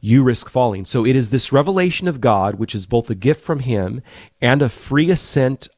You 0.00 0.22
risk 0.22 0.50
falling. 0.50 0.84
So 0.84 1.06
it 1.06 1.16
is 1.16 1.30
this 1.30 1.52
revelation 1.52 2.08
of 2.08 2.20
god 2.20 2.56
which 2.56 2.74
is 2.74 2.84
both 2.84 3.08
a 3.08 3.14
gift 3.14 3.40
from 3.40 3.60
him 3.60 4.02
and 4.40 4.60
a 4.60 4.68
free 4.68 5.08
assent 5.10 5.68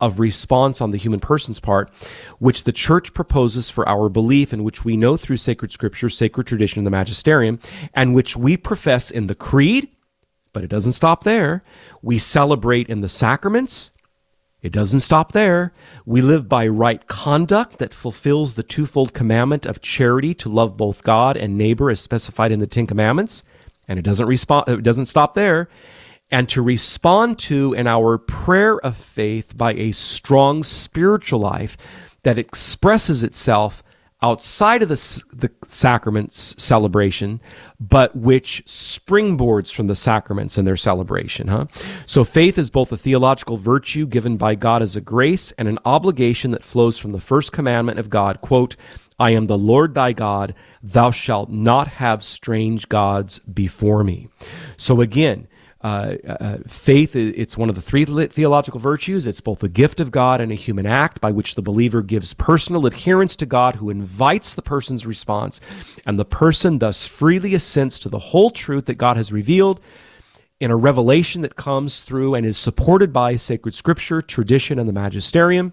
of 0.00 0.18
response 0.18 0.80
on 0.80 0.92
the 0.92 0.98
human 0.98 1.20
person's 1.20 1.60
part, 1.60 1.92
which 2.38 2.64
the 2.64 2.72
church 2.72 3.12
proposes 3.12 3.68
for 3.68 3.86
our 3.86 4.08
belief, 4.08 4.50
and 4.50 4.64
which 4.64 4.82
we 4.82 4.96
know 4.96 5.14
through 5.14 5.36
sacred 5.36 5.70
scripture, 5.70 6.08
sacred 6.08 6.46
tradition, 6.46 6.78
and 6.78 6.86
the 6.86 6.90
magisterium, 6.90 7.58
and 7.92 8.14
which 8.14 8.34
we 8.34 8.56
profess 8.56 9.10
in 9.10 9.26
the 9.26 9.34
creed, 9.34 9.90
but 10.52 10.64
it 10.64 10.68
doesn't 10.70 10.92
stop 10.92 11.24
there. 11.24 11.62
We 12.02 12.18
celebrate 12.18 12.88
in 12.88 13.00
the 13.00 13.08
sacraments. 13.08 13.92
It 14.62 14.72
doesn't 14.72 15.00
stop 15.00 15.32
there. 15.32 15.72
We 16.04 16.20
live 16.20 16.48
by 16.48 16.66
right 16.66 17.06
conduct 17.06 17.78
that 17.78 17.94
fulfills 17.94 18.54
the 18.54 18.62
twofold 18.62 19.14
commandment 19.14 19.64
of 19.64 19.80
charity 19.80 20.34
to 20.34 20.48
love 20.50 20.76
both 20.76 21.02
God 21.02 21.36
and 21.36 21.56
neighbor 21.56 21.90
as 21.90 22.00
specified 22.00 22.52
in 22.52 22.58
the 22.58 22.66
Ten 22.66 22.86
Commandments. 22.86 23.42
And 23.88 23.98
it 23.98 24.02
doesn't 24.02 24.26
respond 24.26 24.68
it 24.68 24.82
doesn't 24.82 25.06
stop 25.06 25.34
there. 25.34 25.68
And 26.30 26.48
to 26.50 26.62
respond 26.62 27.38
to 27.40 27.72
in 27.72 27.86
our 27.86 28.18
prayer 28.18 28.78
of 28.78 28.96
faith 28.96 29.56
by 29.56 29.72
a 29.72 29.92
strong 29.92 30.62
spiritual 30.62 31.40
life 31.40 31.76
that 32.22 32.38
expresses 32.38 33.24
itself 33.24 33.82
outside 34.22 34.82
of 34.82 34.88
the, 34.88 35.22
the 35.32 35.50
sacraments 35.66 36.54
celebration, 36.62 37.40
but 37.78 38.14
which 38.14 38.62
springboards 38.66 39.72
from 39.72 39.86
the 39.86 39.94
sacraments 39.94 40.58
and 40.58 40.66
their 40.66 40.76
celebration. 40.76 41.48
Huh? 41.48 41.66
So 42.06 42.24
faith 42.24 42.58
is 42.58 42.70
both 42.70 42.92
a 42.92 42.96
theological 42.96 43.56
virtue 43.56 44.06
given 44.06 44.36
by 44.36 44.54
God 44.54 44.82
as 44.82 44.96
a 44.96 45.00
grace 45.00 45.52
and 45.52 45.68
an 45.68 45.78
obligation 45.84 46.50
that 46.50 46.64
flows 46.64 46.98
from 46.98 47.12
the 47.12 47.20
first 47.20 47.52
commandment 47.52 47.98
of 47.98 48.10
God. 48.10 48.40
Quote, 48.40 48.76
I 49.18 49.30
am 49.32 49.46
the 49.46 49.58
Lord 49.58 49.94
thy 49.94 50.12
God, 50.12 50.54
thou 50.82 51.10
shalt 51.10 51.50
not 51.50 51.86
have 51.88 52.24
strange 52.24 52.88
gods 52.88 53.38
before 53.40 54.02
me. 54.02 54.28
So 54.78 55.02
again, 55.02 55.46
uh, 55.82 56.14
uh, 56.28 56.58
faith, 56.66 57.16
it's 57.16 57.56
one 57.56 57.70
of 57.70 57.74
the 57.74 57.80
three 57.80 58.04
theological 58.04 58.78
virtues. 58.78 59.26
It's 59.26 59.40
both 59.40 59.62
a 59.62 59.68
gift 59.68 60.00
of 60.00 60.10
God 60.10 60.40
and 60.40 60.52
a 60.52 60.54
human 60.56 60.84
act 60.84 61.22
by 61.22 61.30
which 61.30 61.54
the 61.54 61.62
believer 61.62 62.02
gives 62.02 62.34
personal 62.34 62.84
adherence 62.84 63.34
to 63.36 63.46
God 63.46 63.76
who 63.76 63.88
invites 63.88 64.52
the 64.52 64.62
person's 64.62 65.06
response, 65.06 65.60
and 66.04 66.18
the 66.18 66.24
person 66.26 66.78
thus 66.78 67.06
freely 67.06 67.54
assents 67.54 67.98
to 68.00 68.10
the 68.10 68.18
whole 68.18 68.50
truth 68.50 68.84
that 68.86 68.96
God 68.96 69.16
has 69.16 69.32
revealed 69.32 69.80
in 70.60 70.70
a 70.70 70.76
revelation 70.76 71.40
that 71.40 71.56
comes 71.56 72.02
through 72.02 72.34
and 72.34 72.44
is 72.44 72.58
supported 72.58 73.10
by 73.10 73.36
sacred 73.36 73.74
scripture, 73.74 74.20
tradition, 74.20 74.78
and 74.78 74.86
the 74.86 74.92
magisterium, 74.92 75.72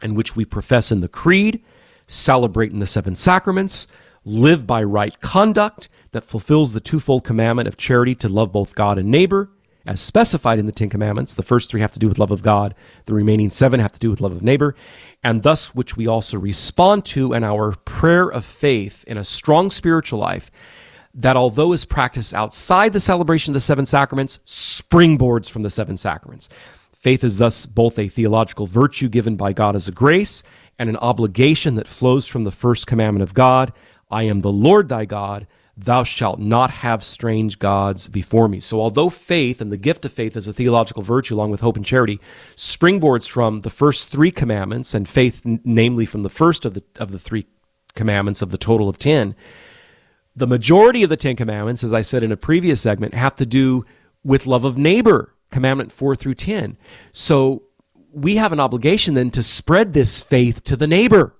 and 0.00 0.16
which 0.16 0.36
we 0.36 0.44
profess 0.44 0.92
in 0.92 1.00
the 1.00 1.08
creed, 1.08 1.60
celebrate 2.06 2.70
in 2.70 2.78
the 2.78 2.86
seven 2.86 3.16
sacraments, 3.16 3.88
live 4.24 4.64
by 4.64 4.80
right 4.80 5.20
conduct 5.20 5.88
that 6.12 6.24
fulfills 6.24 6.72
the 6.72 6.80
twofold 6.80 7.24
commandment 7.24 7.68
of 7.68 7.76
charity 7.76 8.14
to 8.16 8.28
love 8.28 8.52
both 8.52 8.74
God 8.74 8.98
and 8.98 9.10
neighbor, 9.10 9.50
as 9.86 10.00
specified 10.00 10.58
in 10.58 10.66
the 10.66 10.72
Ten 10.72 10.90
Commandments. 10.90 11.34
The 11.34 11.42
first 11.42 11.70
three 11.70 11.80
have 11.80 11.92
to 11.92 11.98
do 11.98 12.08
with 12.08 12.18
love 12.18 12.30
of 12.30 12.42
God, 12.42 12.74
the 13.06 13.14
remaining 13.14 13.50
seven 13.50 13.80
have 13.80 13.92
to 13.92 13.98
do 13.98 14.10
with 14.10 14.20
love 14.20 14.32
of 14.32 14.42
neighbor, 14.42 14.74
and 15.22 15.42
thus 15.42 15.74
which 15.74 15.96
we 15.96 16.06
also 16.06 16.38
respond 16.38 17.04
to 17.06 17.32
in 17.32 17.44
our 17.44 17.72
prayer 17.84 18.28
of 18.28 18.44
faith 18.44 19.04
in 19.06 19.18
a 19.18 19.24
strong 19.24 19.70
spiritual 19.70 20.18
life. 20.18 20.50
That 21.14 21.36
although 21.36 21.72
is 21.72 21.84
practiced 21.84 22.34
outside 22.34 22.92
the 22.92 23.00
celebration 23.00 23.52
of 23.52 23.54
the 23.54 23.60
seven 23.60 23.86
sacraments, 23.86 24.38
springboards 24.46 25.50
from 25.50 25.62
the 25.62 25.70
seven 25.70 25.96
sacraments. 25.96 26.48
Faith 26.92 27.24
is 27.24 27.38
thus 27.38 27.66
both 27.66 27.98
a 27.98 28.08
theological 28.08 28.66
virtue 28.66 29.08
given 29.08 29.34
by 29.34 29.52
God 29.52 29.74
as 29.74 29.88
a 29.88 29.92
grace 29.92 30.42
and 30.78 30.88
an 30.88 30.96
obligation 30.98 31.74
that 31.76 31.88
flows 31.88 32.26
from 32.26 32.42
the 32.42 32.50
first 32.50 32.86
commandment 32.86 33.22
of 33.22 33.34
God 33.34 33.72
I 34.10 34.24
am 34.24 34.40
the 34.40 34.52
Lord 34.52 34.88
thy 34.88 35.04
God. 35.04 35.46
Thou 35.84 36.04
shalt 36.04 36.38
not 36.38 36.70
have 36.70 37.02
strange 37.02 37.58
gods 37.58 38.06
before 38.08 38.48
me. 38.48 38.60
So, 38.60 38.80
although 38.80 39.08
faith 39.08 39.62
and 39.62 39.72
the 39.72 39.78
gift 39.78 40.04
of 40.04 40.12
faith 40.12 40.36
is 40.36 40.46
a 40.46 40.52
theological 40.52 41.02
virtue 41.02 41.34
along 41.34 41.50
with 41.50 41.62
hope 41.62 41.76
and 41.76 41.86
charity, 41.86 42.20
springboards 42.54 43.26
from 43.26 43.60
the 43.60 43.70
first 43.70 44.10
three 44.10 44.30
commandments, 44.30 44.92
and 44.92 45.08
faith, 45.08 45.40
n- 45.44 45.60
namely 45.64 46.04
from 46.04 46.22
the 46.22 46.28
first 46.28 46.66
of 46.66 46.74
the, 46.74 46.82
of 46.98 47.12
the 47.12 47.18
three 47.18 47.46
commandments 47.94 48.42
of 48.42 48.50
the 48.50 48.58
total 48.58 48.90
of 48.90 48.98
10, 48.98 49.34
the 50.36 50.46
majority 50.46 51.02
of 51.02 51.08
the 51.08 51.16
Ten 51.16 51.34
Commandments, 51.34 51.82
as 51.82 51.94
I 51.94 52.02
said 52.02 52.22
in 52.22 52.30
a 52.30 52.36
previous 52.36 52.80
segment, 52.80 53.14
have 53.14 53.34
to 53.36 53.46
do 53.46 53.86
with 54.22 54.46
love 54.46 54.66
of 54.66 54.76
neighbor, 54.76 55.34
commandment 55.50 55.92
4 55.92 56.14
through 56.14 56.34
10. 56.34 56.76
So, 57.12 57.62
we 58.12 58.36
have 58.36 58.52
an 58.52 58.60
obligation 58.60 59.14
then 59.14 59.30
to 59.30 59.42
spread 59.42 59.92
this 59.92 60.20
faith 60.20 60.62
to 60.64 60.76
the 60.76 60.88
neighbor. 60.88 61.34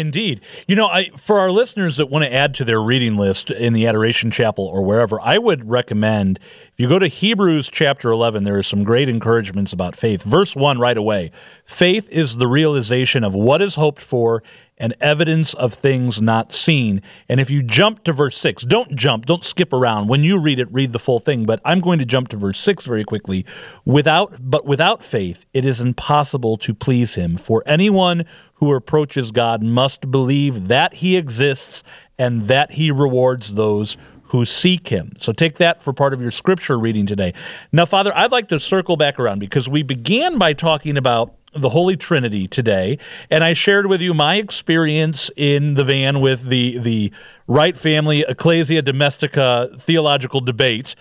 Indeed. 0.00 0.40
You 0.66 0.76
know, 0.76 0.86
I 0.86 1.10
for 1.16 1.38
our 1.38 1.50
listeners 1.50 1.98
that 1.98 2.06
want 2.06 2.24
to 2.24 2.32
add 2.32 2.54
to 2.54 2.64
their 2.64 2.80
reading 2.80 3.16
list 3.16 3.50
in 3.50 3.74
the 3.74 3.86
Adoration 3.86 4.30
Chapel 4.30 4.64
or 4.64 4.82
wherever, 4.82 5.20
I 5.20 5.36
would 5.36 5.68
recommend 5.68 6.38
if 6.40 6.72
you 6.78 6.88
go 6.88 6.98
to 6.98 7.06
Hebrews 7.06 7.68
chapter 7.70 8.10
11, 8.10 8.44
there 8.44 8.56
are 8.56 8.62
some 8.62 8.82
great 8.82 9.10
encouragements 9.10 9.74
about 9.74 9.94
faith. 9.94 10.22
Verse 10.22 10.56
1 10.56 10.78
right 10.78 10.96
away. 10.96 11.30
Faith 11.66 12.08
is 12.08 12.38
the 12.38 12.46
realization 12.46 13.22
of 13.22 13.34
what 13.34 13.60
is 13.60 13.74
hoped 13.74 14.00
for 14.00 14.42
and 14.80 14.94
evidence 14.98 15.52
of 15.52 15.74
things 15.74 16.22
not 16.22 16.54
seen. 16.54 17.02
And 17.28 17.38
if 17.38 17.50
you 17.50 17.62
jump 17.62 18.02
to 18.04 18.12
verse 18.14 18.38
6, 18.38 18.64
don't 18.64 18.96
jump, 18.96 19.26
don't 19.26 19.44
skip 19.44 19.74
around. 19.74 20.08
When 20.08 20.24
you 20.24 20.38
read 20.38 20.58
it, 20.58 20.72
read 20.72 20.92
the 20.92 20.98
full 20.98 21.20
thing, 21.20 21.44
but 21.44 21.60
I'm 21.66 21.80
going 21.80 21.98
to 21.98 22.06
jump 22.06 22.28
to 22.28 22.38
verse 22.38 22.58
6 22.58 22.86
very 22.86 23.04
quickly. 23.04 23.44
Without 23.84 24.38
but 24.40 24.64
without 24.64 25.02
faith, 25.02 25.44
it 25.52 25.66
is 25.66 25.82
impossible 25.82 26.56
to 26.56 26.72
please 26.72 27.14
him, 27.14 27.36
for 27.36 27.62
anyone 27.66 28.24
who 28.60 28.72
approaches 28.74 29.32
God 29.32 29.62
must 29.62 30.10
believe 30.10 30.68
that 30.68 30.94
he 30.94 31.16
exists 31.16 31.82
and 32.18 32.42
that 32.42 32.72
he 32.72 32.90
rewards 32.90 33.54
those 33.54 33.96
who 34.24 34.44
seek 34.44 34.88
him. 34.88 35.12
So 35.18 35.32
take 35.32 35.56
that 35.56 35.82
for 35.82 35.92
part 35.92 36.14
of 36.14 36.22
your 36.22 36.30
scripture 36.30 36.78
reading 36.78 37.06
today. 37.06 37.34
Now, 37.72 37.84
Father, 37.84 38.12
I'd 38.14 38.30
like 38.30 38.48
to 38.50 38.60
circle 38.60 38.96
back 38.96 39.18
around 39.18 39.40
because 39.40 39.68
we 39.68 39.82
began 39.82 40.38
by 40.38 40.52
talking 40.52 40.96
about 40.96 41.34
the 41.52 41.70
Holy 41.70 41.96
Trinity 41.96 42.46
today, 42.46 42.98
and 43.28 43.42
I 43.42 43.54
shared 43.54 43.86
with 43.86 44.00
you 44.00 44.14
my 44.14 44.36
experience 44.36 45.30
in 45.36 45.74
the 45.74 45.82
van 45.82 46.20
with 46.20 46.44
the 46.44 46.78
the 46.78 47.12
Wright 47.48 47.76
family 47.76 48.24
Ecclesia 48.28 48.82
Domestica 48.82 49.68
theological 49.76 50.40
debate. 50.40 50.94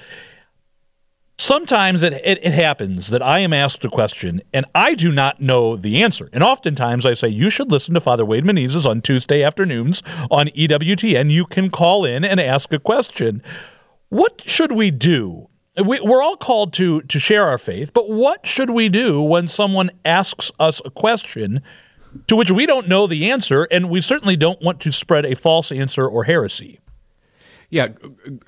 Sometimes 1.41 2.03
it, 2.03 2.11
it, 2.11 2.37
it, 2.43 2.51
happens 2.51 3.07
that 3.07 3.23
I 3.23 3.39
am 3.39 3.53
asked 3.53 3.85
a 3.85 3.89
question 3.89 4.41
and 4.53 4.65
I 4.75 4.93
do 4.93 5.09
not 5.09 5.39
know 5.39 5.77
the 5.77 6.03
answer. 6.03 6.29
And 6.33 6.43
oftentimes 6.43 7.05
I 7.05 7.13
say, 7.13 7.29
You 7.29 7.49
should 7.49 7.71
listen 7.71 7.93
to 7.93 8.01
Father 8.01 8.25
Wade 8.25 8.43
Menezes 8.43 8.85
on 8.85 8.99
Tuesday 8.99 9.41
afternoons 9.41 10.03
on 10.29 10.47
EWTN. 10.47 11.31
You 11.31 11.45
can 11.45 11.69
call 11.69 12.03
in 12.03 12.25
and 12.25 12.41
ask 12.41 12.73
a 12.73 12.77
question. 12.77 13.41
What 14.09 14.41
should 14.45 14.73
we 14.73 14.91
do? 14.91 15.47
We, 15.77 16.01
we're 16.01 16.21
all 16.21 16.35
called 16.35 16.73
to, 16.73 17.03
to 17.03 17.19
share 17.19 17.47
our 17.47 17.57
faith, 17.57 17.93
but 17.93 18.09
what 18.09 18.45
should 18.45 18.71
we 18.71 18.89
do 18.89 19.21
when 19.21 19.47
someone 19.47 19.91
asks 20.03 20.51
us 20.59 20.81
a 20.83 20.89
question 20.89 21.61
to 22.27 22.35
which 22.35 22.51
we 22.51 22.65
don't 22.65 22.89
know 22.89 23.07
the 23.07 23.31
answer 23.31 23.65
and 23.71 23.89
we 23.89 24.01
certainly 24.01 24.35
don't 24.35 24.61
want 24.61 24.81
to 24.81 24.91
spread 24.91 25.25
a 25.25 25.37
false 25.37 25.71
answer 25.71 26.05
or 26.05 26.25
heresy? 26.25 26.81
Yeah, 27.69 27.89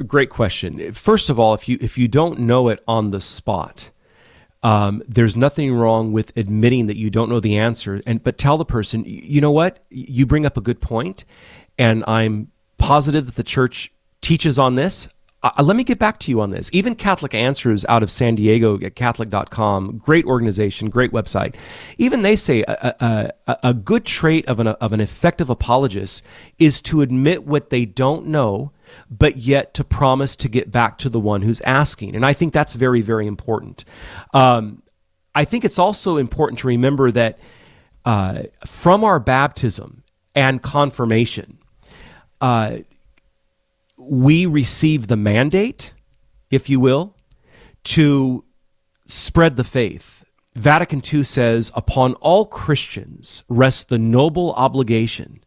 great 0.08 0.30
question. 0.30 0.94
First 0.94 1.30
of 1.30 1.40
all, 1.40 1.54
if 1.54 1.70
you 1.70 1.78
if 1.80 1.98
you 1.98 2.08
don't 2.08 2.40
know 2.40 2.70
it 2.70 2.84
on 2.88 3.12
the 3.12 3.22
spot, 3.22 3.92
um, 4.64 5.04
there's 5.08 5.36
nothing 5.36 5.74
wrong 5.74 6.12
with 6.12 6.36
admitting 6.36 6.88
that 6.88 6.98
you 6.98 7.10
don't 7.10 7.30
know 7.30 7.40
the 7.40 7.58
answer, 7.58 8.02
and 8.06 8.24
but 8.24 8.38
tell 8.38 8.58
the 8.58 8.66
person, 8.66 9.04
you 9.06 9.40
know 9.40 9.52
what, 9.52 9.84
you 9.90 10.26
bring 10.26 10.46
up 10.46 10.58
a 10.58 10.62
good 10.62 10.82
point, 10.82 11.26
and 11.78 12.04
I'm 12.08 12.52
positive 12.80 13.28
that 13.28 13.36
the 13.36 13.44
church 13.44 13.92
teaches 14.22 14.58
on 14.58 14.76
this. 14.76 15.08
Uh, 15.44 15.64
let 15.64 15.76
me 15.76 15.84
get 15.84 15.98
back 15.98 16.20
to 16.20 16.30
you 16.30 16.40
on 16.40 16.52
this. 16.52 16.70
Even 16.72 16.94
Catholic 16.94 17.34
Answers 17.34 17.84
out 17.86 18.04
of 18.04 18.12
San 18.12 18.36
Diego 18.36 18.80
at 18.80 18.96
Catholic.com, 18.96 19.98
great 19.98 20.26
organization, 20.26 20.90
great 20.90 21.12
website. 21.12 21.56
Even 21.98 22.22
they 22.22 22.36
say 22.36 22.64
a, 22.68 23.32
a, 23.48 23.58
a 23.64 23.74
good 23.74 24.06
trait 24.06 24.48
of 24.48 24.60
an, 24.60 24.68
of 24.68 24.94
an 24.94 25.02
effective 25.02 25.50
apologist 25.50 26.22
is 26.60 26.80
to 26.84 27.02
admit 27.02 27.48
what 27.48 27.72
they 27.72 27.86
don't 27.86 28.28
know 28.28 28.72
but 29.10 29.38
yet 29.38 29.74
to 29.76 29.84
promise 29.84 30.36
to 30.38 30.50
get 30.50 30.72
back 30.72 30.98
to 31.00 31.10
the 31.10 31.20
one 31.20 31.42
who's 31.42 31.62
asking. 31.62 32.16
And 32.16 32.26
I 32.26 32.34
think 32.34 32.54
that's 32.54 32.74
very, 32.74 33.02
very 33.02 33.28
important. 33.28 33.86
Um, 34.34 34.84
I 35.34 35.46
think 35.46 35.66
it's 35.66 35.80
also 35.80 36.18
important 36.18 36.60
to 36.60 36.68
remember 36.68 37.12
that 37.12 37.40
uh, 38.06 38.44
from 38.66 39.04
our 39.04 39.20
baptism 39.20 40.04
and 40.36 40.62
confirmation, 40.62 41.58
uh, 42.40 42.78
we 43.98 44.46
receive 44.46 45.08
the 45.08 45.16
mandate, 45.16 45.94
if 46.50 46.70
you 46.70 46.80
will, 46.80 47.16
to 47.84 48.44
spread 49.06 49.56
the 49.56 49.64
faith. 49.64 50.26
Vatican 50.56 51.02
II 51.02 51.24
says, 51.24 51.72
upon 51.76 52.16
all 52.16 52.46
Christians 52.46 53.44
rests 53.48 53.84
the 53.84 53.98
noble 53.98 54.52
obligation 54.54 55.42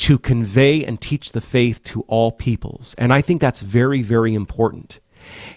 to 0.00 0.18
convey 0.18 0.82
and 0.82 0.98
teach 0.98 1.32
the 1.32 1.42
faith 1.42 1.82
to 1.84 2.00
all 2.08 2.32
peoples. 2.32 2.94
And 2.96 3.12
I 3.12 3.20
think 3.20 3.40
that's 3.40 3.60
very, 3.60 4.00
very 4.00 4.34
important. 4.34 4.98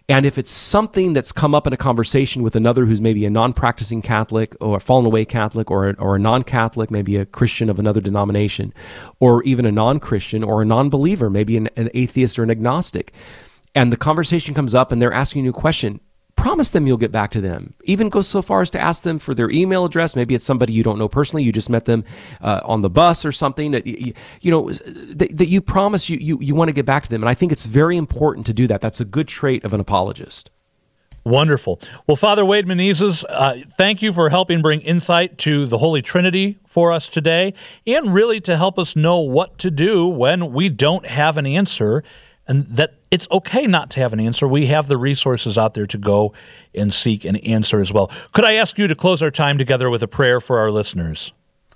And 0.10 0.26
if 0.26 0.38
it's 0.38 0.52
something 0.52 1.14
that's 1.14 1.32
come 1.32 1.56
up 1.56 1.66
in 1.66 1.72
a 1.72 1.78
conversation 1.78 2.44
with 2.44 2.54
another 2.54 2.86
who's 2.86 3.00
maybe 3.00 3.26
a 3.26 3.30
non 3.30 3.54
practicing 3.54 4.02
Catholic 4.02 4.54
or 4.60 4.76
a 4.76 4.80
fallen 4.82 5.06
away 5.06 5.24
Catholic 5.24 5.72
or 5.72 5.92
a, 5.92 5.94
or 5.94 6.18
a 6.18 6.20
non 6.20 6.44
Catholic, 6.44 6.92
maybe 6.92 7.16
a 7.16 7.26
Christian 7.26 7.70
of 7.70 7.80
another 7.80 8.02
denomination, 8.02 8.74
or 9.22 9.42
even 9.44 9.66
a 9.66 9.72
non 9.72 10.02
Christian 10.02 10.44
or 10.44 10.62
a 10.62 10.66
non 10.66 10.90
believer, 10.90 11.30
maybe 11.30 11.56
an, 11.56 11.70
an 11.78 11.90
atheist 11.94 12.38
or 12.38 12.44
an 12.44 12.52
agnostic, 12.52 13.14
and 13.74 13.94
the 13.94 13.98
conversation 13.98 14.54
comes 14.54 14.76
up 14.76 14.92
and 14.92 15.02
they're 15.02 15.14
asking 15.14 15.46
you 15.46 15.52
a 15.52 15.54
question, 15.54 16.02
promise 16.44 16.72
them 16.72 16.86
you'll 16.86 16.98
get 16.98 17.14
back 17.14 17.32
to 17.32 17.40
them. 17.40 17.74
Even 17.86 18.10
go 18.10 18.20
so 18.20 18.42
far 18.42 18.60
as 18.60 18.70
to 18.70 18.78
ask 18.78 19.04
them 19.04 19.18
for 19.18 19.34
their 19.34 19.50
email 19.50 19.86
address. 19.86 20.14
Maybe 20.14 20.36
it's 20.36 20.44
somebody 20.44 20.74
you 20.74 20.84
don't 20.84 21.00
know 21.00 21.08
personally. 21.08 21.42
You 21.42 21.54
just 21.54 21.70
met 21.70 21.86
them 21.86 22.04
uh, 22.42 22.60
on 22.66 22.82
the 22.82 22.90
bus 22.90 23.24
or 23.24 23.32
something. 23.32 23.72
That 23.72 23.88
you, 23.88 24.14
you 24.42 24.52
know 24.52 24.70
that, 24.70 25.38
that, 25.38 25.48
you 25.48 25.62
promise 25.62 26.10
you, 26.10 26.18
you 26.18 26.38
you 26.42 26.54
want 26.54 26.68
to 26.68 26.74
get 26.74 26.86
back 26.86 27.04
to 27.04 27.10
them. 27.10 27.24
And 27.24 27.30
I 27.30 27.34
think 27.34 27.54
it's 27.54 27.66
very 27.66 27.96
important 27.96 28.46
to 28.48 28.54
do 28.54 28.68
that. 28.68 28.82
That's 28.82 29.00
a 29.00 29.06
good 29.06 29.30
trait 29.30 29.64
of 29.64 29.74
an 29.74 29.80
apologist. 29.80 30.50
Wonderful. 31.24 31.80
Well, 32.08 32.18
Father 32.18 32.44
Wade 32.44 32.66
Menezes, 32.66 33.24
uh, 33.30 33.56
thank 33.78 34.02
you 34.02 34.12
for 34.12 34.30
helping 34.30 34.62
bring 34.62 34.82
insight 34.82 35.38
to 35.38 35.66
the 35.66 35.78
Holy 35.78 36.02
Trinity 36.02 36.58
for 36.68 36.92
us 36.92 37.08
today, 37.08 37.54
and 37.88 38.14
really 38.14 38.42
to 38.42 38.58
help 38.58 38.78
us 38.78 38.98
know 38.98 39.20
what 39.20 39.58
to 39.60 39.72
do 39.72 40.06
when 40.06 40.52
we 40.52 40.68
don't 40.68 41.06
have 41.06 41.38
an 41.38 41.46
answer 41.46 42.04
and 42.48 42.66
that 42.68 42.96
it's 43.12 43.28
okay 43.32 43.68
not 43.68 43.90
to 43.92 44.00
have 44.00 44.14
an 44.14 44.20
answer. 44.20 44.48
We 44.48 44.68
have 44.68 44.88
the 44.88 44.98
resources 44.98 45.58
out 45.58 45.74
there 45.74 45.88
to 45.88 45.98
go 45.98 46.34
and 46.74 46.94
seek 46.94 47.26
an 47.26 47.38
answer 47.38 47.80
as 47.80 47.94
well. 47.94 48.12
Could 48.34 48.46
I 48.46 48.54
ask 48.54 48.78
you 48.78 48.88
to 48.88 48.96
close 48.96 49.22
our 49.22 49.32
time 49.32 49.58
together 49.58 49.90
with 49.90 50.04
a 50.04 50.08
prayer 50.08 50.42
for 50.42 50.60
our 50.60 50.72
listeners? 50.72 51.32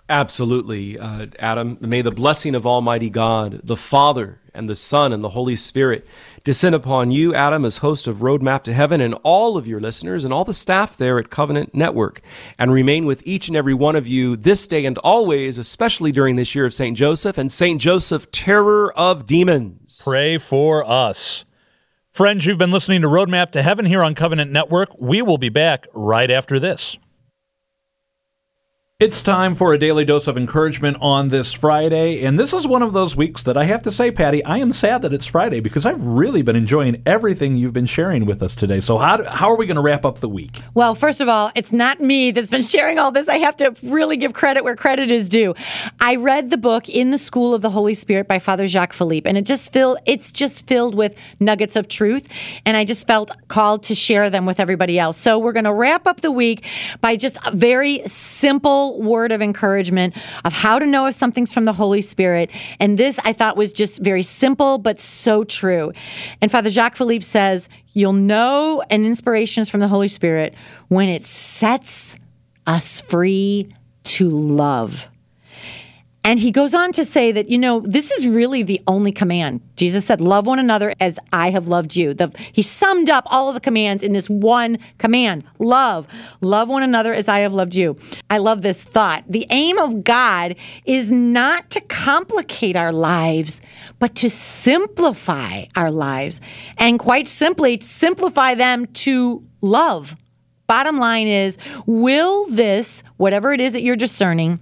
Absolutely, 0.10 0.98
uh, 0.98 1.28
Adam. 1.38 1.78
May 1.82 2.02
the 2.02 2.12
blessing 2.12 2.56
of 2.56 2.66
Almighty 2.66 3.10
God, 3.10 3.60
the 3.64 3.76
Father, 3.76 4.40
and 4.54 4.70
the 4.70 4.76
Son, 4.76 5.12
and 5.12 5.22
the 5.22 5.30
Holy 5.30 5.58
Spirit 5.58 6.08
descend 6.46 6.74
upon 6.74 7.12
you, 7.12 7.36
Adam, 7.36 7.66
as 7.66 7.78
host 7.78 8.08
of 8.08 8.18
Roadmap 8.18 8.64
to 8.64 8.74
Heaven, 8.74 9.02
and 9.02 9.16
all 9.24 9.58
of 9.58 9.68
your 9.68 9.82
listeners 9.82 10.24
and 10.24 10.34
all 10.34 10.46
the 10.46 10.54
staff 10.54 10.96
there 10.96 11.20
at 11.20 11.30
Covenant 11.30 11.76
Network, 11.76 12.22
and 12.58 12.72
remain 12.72 13.06
with 13.06 13.22
each 13.28 13.50
and 13.50 13.58
every 13.58 13.74
one 13.74 13.98
of 13.98 14.08
you 14.08 14.38
this 14.38 14.66
day 14.66 14.86
and 14.86 14.98
always, 15.00 15.58
especially 15.58 16.14
during 16.14 16.38
this 16.38 16.56
year 16.56 16.66
of 16.66 16.74
St. 16.74 16.96
Joseph 16.96 17.38
and 17.38 17.52
St. 17.52 17.82
Joseph, 17.82 18.32
terror 18.32 18.94
of 18.98 19.26
demons. 19.26 19.87
Pray 20.00 20.38
for 20.38 20.90
us. 20.90 21.44
Friends, 22.12 22.46
you've 22.46 22.58
been 22.58 22.72
listening 22.72 23.02
to 23.02 23.08
Roadmap 23.08 23.52
to 23.52 23.62
Heaven 23.62 23.86
here 23.86 24.04
on 24.04 24.16
Covenant 24.16 24.52
Network. 24.52 24.90
We 25.00 25.22
will 25.22 25.38
be 25.38 25.50
back 25.50 25.88
right 25.94 26.32
after 26.32 26.60
this. 26.60 26.98
It's 29.00 29.22
time 29.22 29.54
for 29.54 29.76
a 29.76 29.78
daily 29.78 30.06
dose 30.06 30.26
of 30.26 30.38
encouragement 30.38 30.98
on 31.02 31.28
this 31.28 31.54
Friday, 31.54 32.24
and 32.24 32.40
this 32.40 32.52
is 32.52 32.68
one 32.68 32.82
of 32.82 32.94
those 32.94 33.16
weeks 33.16 33.44
that 33.44 33.56
I 33.56 33.66
have 33.66 33.84
to 33.84 33.92
say, 33.92 34.10
Patty, 34.10 34.44
I 34.44 34.58
am 34.58 34.72
sad 34.72 35.04
that 35.04 35.14
it's 35.14 35.28
Friday 35.28 35.60
because 35.60 35.86
I've 35.86 36.04
really 36.04 36.42
been 36.42 36.56
enjoying 36.56 37.04
everything 37.06 37.56
you've 37.56 37.74
been 37.74 37.86
sharing 37.86 38.26
with 38.26 38.42
us 38.42 38.56
today. 38.56 38.80
So, 38.80 38.98
how, 38.98 39.24
how 39.30 39.52
are 39.52 39.56
we 39.56 39.68
going 39.68 39.76
to 39.76 39.84
wrap 39.84 40.04
up 40.04 40.18
the 40.18 40.28
week? 40.28 40.62
Well, 40.74 40.96
first 40.96 41.22
of 41.22 41.30
all, 41.30 41.52
it's 41.54 41.72
not 41.72 42.00
me 42.00 42.32
that's 42.32 42.50
been 42.50 42.62
sharing 42.64 42.98
all 42.98 43.12
this. 43.12 43.30
I 43.30 43.38
have 43.38 43.56
to 43.58 43.76
really 43.84 44.18
give 44.18 44.34
credit 44.34 44.64
where 44.64 44.76
credit 44.76 45.12
is 45.12 45.30
due. 45.30 45.54
I 46.02 46.16
read 46.16 46.50
the 46.50 46.58
book 46.58 46.90
In 46.90 47.12
the 47.12 47.20
School 47.20 47.54
of 47.54 47.62
the 47.62 47.70
Holy 47.70 47.94
Spirit 47.94 48.28
by 48.28 48.40
Father 48.40 48.66
Jacques 48.66 48.94
Philippe, 48.94 49.30
and 49.30 49.38
it 49.38 49.46
just 49.46 49.72
filled 49.72 50.00
it's 50.08 50.32
just 50.32 50.66
filled 50.66 50.96
with 50.96 51.16
nuggets 51.40 51.76
of 51.76 51.88
truth, 51.88 52.28
and 52.66 52.76
I 52.76 52.84
just 52.84 53.06
felt 53.06 53.30
called 53.48 53.84
to 53.84 53.94
share 53.94 54.32
them 54.32 54.48
with 54.48 54.60
everybody 54.60 54.98
else. 54.98 55.18
So, 55.18 55.38
we're 55.38 55.54
going 55.54 55.66
to 55.66 55.74
wrap 55.74 56.08
up 56.08 56.22
the 56.22 56.32
week 56.32 56.66
by 57.00 57.16
just 57.16 57.38
a 57.46 57.52
very 57.52 58.02
simple 58.08 58.87
word 58.96 59.32
of 59.32 59.42
encouragement 59.42 60.16
of 60.46 60.54
how 60.54 60.80
to 60.80 60.86
know 60.86 61.08
if 61.08 61.16
something's 61.16 61.54
from 61.54 61.66
the 61.66 61.74
Holy 61.74 62.02
Spirit. 62.02 62.50
And 62.80 62.98
this 62.98 63.20
I 63.24 63.34
thought 63.34 63.58
was 63.58 63.72
just 63.72 64.02
very 64.02 64.24
simple, 64.24 64.78
but 64.78 65.00
so 65.00 65.44
true. 65.44 65.92
And 66.42 66.52
Father 66.52 66.70
Jacques 66.70 66.96
Philippe 66.96 67.24
says, 67.24 67.70
You'll 67.94 68.14
know 68.14 68.84
an 68.90 69.06
inspiration 69.06 69.64
is 69.64 69.70
from 69.70 69.80
the 69.80 69.88
Holy 69.88 70.08
Spirit 70.08 70.54
when 70.88 71.10
it 71.10 71.24
sets 71.24 72.16
us 72.68 73.02
free 73.02 73.70
to 74.04 74.30
love. 74.30 75.10
And 76.28 76.42
he 76.42 76.52
goes 76.52 76.74
on 76.74 76.92
to 76.92 77.06
say 77.06 77.32
that, 77.32 77.48
you 77.48 77.58
know, 77.58 77.80
this 77.80 78.12
is 78.12 78.28
really 78.28 78.62
the 78.62 78.82
only 78.86 79.14
command. 79.14 79.62
Jesus 79.78 80.04
said, 80.04 80.20
Love 80.20 80.46
one 80.46 80.60
another 80.60 80.94
as 81.00 81.18
I 81.32 81.52
have 81.52 81.70
loved 81.70 81.96
you. 81.96 82.14
The, 82.14 82.34
he 82.52 82.62
summed 82.62 83.10
up 83.10 83.24
all 83.28 83.48
of 83.48 83.54
the 83.54 83.62
commands 83.62 84.04
in 84.04 84.12
this 84.12 84.30
one 84.30 84.78
command 84.98 85.46
love. 85.58 86.06
Love 86.42 86.68
one 86.68 86.84
another 86.84 87.14
as 87.14 87.30
I 87.30 87.40
have 87.40 87.54
loved 87.54 87.76
you. 87.76 87.98
I 88.30 88.40
love 88.40 88.62
this 88.62 88.84
thought. 88.84 89.24
The 89.30 89.48
aim 89.52 89.78
of 89.78 90.04
God 90.04 90.58
is 90.84 91.10
not 91.10 91.70
to 91.70 91.80
complicate 91.80 92.76
our 92.76 92.92
lives, 92.92 93.62
but 93.98 94.14
to 94.16 94.30
simplify 94.30 95.68
our 95.78 95.92
lives. 95.92 96.42
And 96.78 97.00
quite 97.00 97.30
simply, 97.30 97.80
simplify 97.80 98.54
them 98.54 98.88
to 98.88 99.48
love. 99.62 100.18
Bottom 100.68 100.98
line 100.98 101.28
is, 101.28 101.58
will 101.86 102.48
this, 102.48 103.02
whatever 103.16 103.54
it 103.54 103.62
is 103.62 103.72
that 103.72 103.82
you're 103.82 103.96
discerning, 103.96 104.60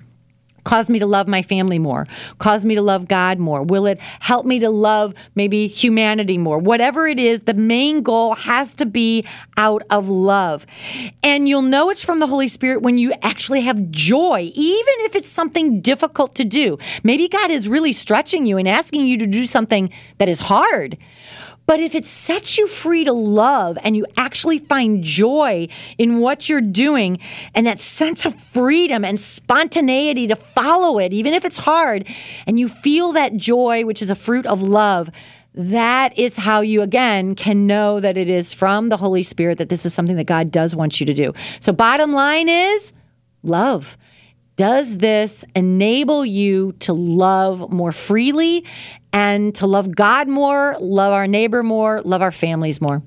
cause 0.66 0.90
me 0.90 1.00
to 1.00 1.06
love 1.06 1.30
my 1.30 1.42
family 1.42 1.80
more? 1.80 2.06
Cause 2.40 2.66
me 2.66 2.76
to 2.76 2.82
love 2.82 3.08
God 3.08 3.40
more? 3.40 3.64
Will 3.64 3.86
it 3.86 4.00
help 4.20 4.46
me 4.46 4.60
to 4.60 4.70
love 4.70 5.14
maybe 5.36 5.68
humanity 5.68 6.38
more? 6.38 6.60
Whatever 6.60 7.08
it 7.08 7.20
is, 7.20 7.42
the 7.42 7.54
main 7.54 8.02
goal 8.02 8.36
has 8.36 8.76
to 8.76 8.86
be 8.86 9.26
out 9.56 9.84
of 9.90 10.10
love. 10.10 10.66
And 11.24 11.48
you'll 11.48 11.62
know 11.62 11.90
it's 11.90 12.04
from 12.04 12.20
the 12.20 12.28
Holy 12.28 12.50
Spirit 12.50 12.82
when 12.82 12.98
you 12.98 13.14
actually 13.22 13.62
have 13.62 13.90
joy, 13.90 14.52
even 14.54 14.94
if 15.00 15.16
it's 15.16 15.30
something 15.30 15.80
difficult 15.80 16.36
to 16.36 16.44
do. 16.44 16.78
Maybe 17.04 17.30
God 17.30 17.50
is 17.50 17.70
really 17.70 17.94
stretching 17.94 18.46
you 18.46 18.58
and 18.58 18.68
asking 18.68 19.06
you 19.06 19.18
to 19.20 19.28
do 19.28 19.46
something 19.46 19.92
that 20.18 20.28
is 20.28 20.42
hard. 20.42 20.98
But 21.68 21.80
if 21.80 21.96
it 21.96 22.06
sets 22.06 22.58
you 22.58 22.68
free 22.68 23.04
to 23.06 23.14
love 23.14 23.78
and 23.82 23.96
you 23.96 24.06
actually 24.18 24.60
find 24.60 25.04
joy 25.04 25.68
in 25.98 26.20
what 26.20 26.48
you're 26.48 26.62
doing 26.62 27.20
and 27.56 27.66
that 27.66 27.80
sense 27.80 28.26
of 28.26 28.40
freedom 28.40 29.04
and 29.04 29.20
spontaneity 29.20 30.28
to 30.28 30.36
follow 30.36 31.00
it, 31.00 31.12
even 31.12 31.34
if 31.34 31.44
it's 31.44 31.58
hard, 31.58 32.08
and 32.46 32.60
you 32.60 32.68
feel 32.68 33.14
that 33.14 33.36
joy, 33.36 33.84
which 33.84 34.02
is 34.02 34.10
a 34.10 34.16
fruit 34.16 34.46
of 34.46 34.62
love, 34.62 35.10
that 35.56 36.18
is 36.20 36.36
how 36.36 36.62
you 36.62 36.82
again 36.82 37.34
can 37.34 37.66
know 37.66 38.00
that 38.00 38.18
it 38.18 38.30
is 38.30 38.52
from 38.54 38.90
the 38.90 38.98
Holy 38.98 39.24
Spirit 39.24 39.58
that 39.58 39.70
this 39.70 39.86
is 39.86 39.94
something 39.94 40.18
that 40.18 40.26
God 40.26 40.52
does 40.52 40.76
want 40.76 41.00
you 41.00 41.06
to 41.06 41.14
do. 41.14 41.34
So, 41.62 41.72
bottom 41.72 42.12
line 42.12 42.50
is 42.50 42.94
love. 43.42 43.98
Does 44.58 44.98
this 44.98 45.44
enable 45.54 46.26
you 46.26 46.74
to 46.80 46.94
love 46.94 47.72
more 47.72 47.92
freely 47.92 48.66
and 49.16 49.56
to 49.56 49.66
love 49.66 49.96
God 49.96 50.28
more, 50.28 50.76
love 50.82 51.14
our 51.14 51.26
neighbor 51.26 51.64
more, 51.64 52.02
love 52.02 52.22
our 52.22 52.34
families 52.34 52.82
more? 52.82 53.02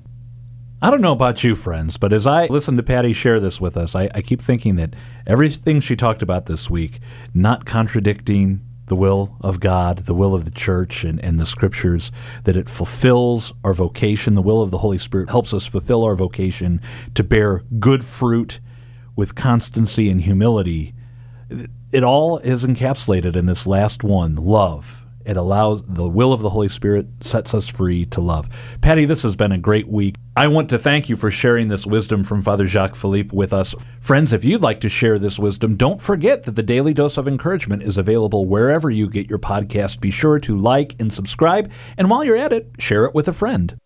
I 0.80 0.90
don't 0.90 1.02
know 1.02 1.12
about 1.12 1.44
you, 1.44 1.54
friends, 1.54 1.98
but 1.98 2.14
as 2.14 2.26
I 2.26 2.46
listen 2.46 2.78
to 2.78 2.82
Patty 2.82 3.12
share 3.12 3.40
this 3.40 3.60
with 3.60 3.76
us, 3.76 3.94
I, 3.94 4.08
I 4.14 4.22
keep 4.22 4.40
thinking 4.40 4.76
that 4.76 4.96
everything 5.26 5.80
she 5.80 5.96
talked 5.96 6.22
about 6.22 6.46
this 6.46 6.70
week, 6.70 7.00
not 7.34 7.66
contradicting 7.66 8.62
the 8.86 8.96
will 8.96 9.36
of 9.42 9.60
God, 9.60 9.98
the 10.06 10.14
will 10.14 10.34
of 10.34 10.46
the 10.46 10.50
church, 10.50 11.04
and, 11.04 11.22
and 11.22 11.38
the 11.38 11.44
scriptures, 11.44 12.10
that 12.44 12.56
it 12.56 12.70
fulfills 12.70 13.52
our 13.62 13.74
vocation. 13.74 14.34
The 14.34 14.40
will 14.40 14.62
of 14.62 14.70
the 14.70 14.78
Holy 14.78 14.96
Spirit 14.98 15.28
helps 15.28 15.52
us 15.52 15.66
fulfill 15.66 16.04
our 16.04 16.14
vocation 16.14 16.80
to 17.16 17.22
bear 17.22 17.64
good 17.78 18.02
fruit 18.02 18.60
with 19.14 19.34
constancy 19.34 20.08
and 20.08 20.22
humility 20.22 20.94
it 21.90 22.04
all 22.04 22.38
is 22.38 22.66
encapsulated 22.66 23.34
in 23.34 23.46
this 23.46 23.66
last 23.66 24.04
one 24.04 24.36
love. 24.36 25.06
It 25.28 25.36
allows 25.36 25.82
the 25.82 26.08
will 26.08 26.32
of 26.32 26.40
the 26.40 26.48
Holy 26.48 26.68
Spirit 26.68 27.06
sets 27.20 27.52
us 27.52 27.68
free 27.68 28.06
to 28.06 28.22
love. 28.22 28.48
Patty, 28.80 29.04
this 29.04 29.22
has 29.24 29.36
been 29.36 29.52
a 29.52 29.58
great 29.58 29.86
week. 29.86 30.14
I 30.34 30.48
want 30.48 30.70
to 30.70 30.78
thank 30.78 31.10
you 31.10 31.16
for 31.16 31.30
sharing 31.30 31.68
this 31.68 31.86
wisdom 31.86 32.24
from 32.24 32.40
Father 32.40 32.66
Jacques 32.66 32.96
Philippe 32.96 33.36
with 33.36 33.52
us. 33.52 33.74
Friends, 34.00 34.32
if 34.32 34.42
you'd 34.42 34.62
like 34.62 34.80
to 34.80 34.88
share 34.88 35.18
this 35.18 35.38
wisdom, 35.38 35.76
don't 35.76 36.00
forget 36.00 36.44
that 36.44 36.56
the 36.56 36.62
Daily 36.62 36.94
Dose 36.94 37.18
of 37.18 37.28
Encouragement 37.28 37.82
is 37.82 37.98
available 37.98 38.46
wherever 38.46 38.88
you 38.88 39.10
get 39.10 39.28
your 39.28 39.38
podcast. 39.38 40.00
Be 40.00 40.10
sure 40.10 40.38
to 40.38 40.56
like 40.56 40.96
and 40.98 41.12
subscribe, 41.12 41.70
and 41.98 42.08
while 42.08 42.24
you're 42.24 42.34
at 42.34 42.54
it, 42.54 42.70
share 42.78 43.04
it 43.04 43.14
with 43.14 43.28
a 43.28 43.32
friend. 43.34 43.76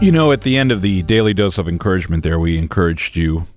You 0.00 0.12
know, 0.12 0.30
at 0.30 0.42
the 0.42 0.56
end 0.56 0.70
of 0.70 0.80
the 0.80 1.02
daily 1.02 1.34
dose 1.34 1.58
of 1.58 1.68
encouragement, 1.68 2.22
there 2.22 2.38
we 2.38 2.56
encouraged 2.56 3.16
you. 3.16 3.48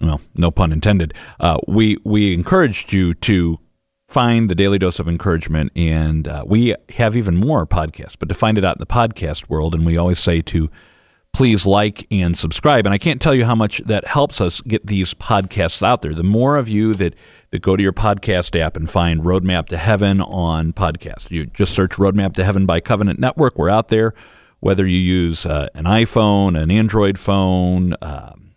Well, 0.00 0.20
no 0.36 0.52
pun 0.52 0.70
intended. 0.72 1.12
Uh, 1.40 1.58
we 1.66 1.96
we 2.04 2.32
encouraged 2.34 2.92
you 2.92 3.14
to 3.14 3.58
find 4.06 4.48
the 4.48 4.54
daily 4.54 4.78
dose 4.78 5.00
of 5.00 5.08
encouragement, 5.08 5.72
and 5.74 6.28
uh, 6.28 6.44
we 6.46 6.76
have 6.90 7.16
even 7.16 7.36
more 7.36 7.66
podcasts. 7.66 8.16
But 8.16 8.28
to 8.28 8.34
find 8.34 8.58
it 8.58 8.64
out 8.64 8.76
in 8.76 8.80
the 8.80 8.86
podcast 8.86 9.48
world, 9.48 9.74
and 9.74 9.84
we 9.84 9.96
always 9.96 10.20
say 10.20 10.40
to 10.42 10.70
please 11.32 11.66
like 11.66 12.06
and 12.12 12.38
subscribe. 12.38 12.86
And 12.86 12.94
I 12.94 12.98
can't 12.98 13.20
tell 13.20 13.34
you 13.34 13.44
how 13.44 13.56
much 13.56 13.78
that 13.78 14.06
helps 14.06 14.40
us 14.40 14.60
get 14.60 14.86
these 14.86 15.14
podcasts 15.14 15.82
out 15.82 16.02
there. 16.02 16.14
The 16.14 16.22
more 16.22 16.58
of 16.58 16.68
you 16.68 16.94
that, 16.94 17.14
that 17.50 17.60
go 17.60 17.74
to 17.74 17.82
your 17.82 17.92
podcast 17.92 18.56
app 18.58 18.76
and 18.76 18.88
find 18.88 19.22
Roadmap 19.22 19.66
to 19.68 19.78
Heaven 19.78 20.20
on 20.20 20.74
podcast, 20.74 21.30
you 21.32 21.46
just 21.46 21.74
search 21.74 21.92
Roadmap 21.92 22.34
to 22.34 22.44
Heaven 22.44 22.66
by 22.66 22.80
Covenant 22.80 23.18
Network. 23.18 23.58
We're 23.58 23.70
out 23.70 23.88
there 23.88 24.14
whether 24.62 24.86
you 24.86 24.96
use 24.96 25.44
uh, 25.44 25.66
an 25.74 25.86
iPhone, 25.86 26.56
an 26.56 26.70
Android 26.70 27.18
phone, 27.18 27.96
um, 28.00 28.52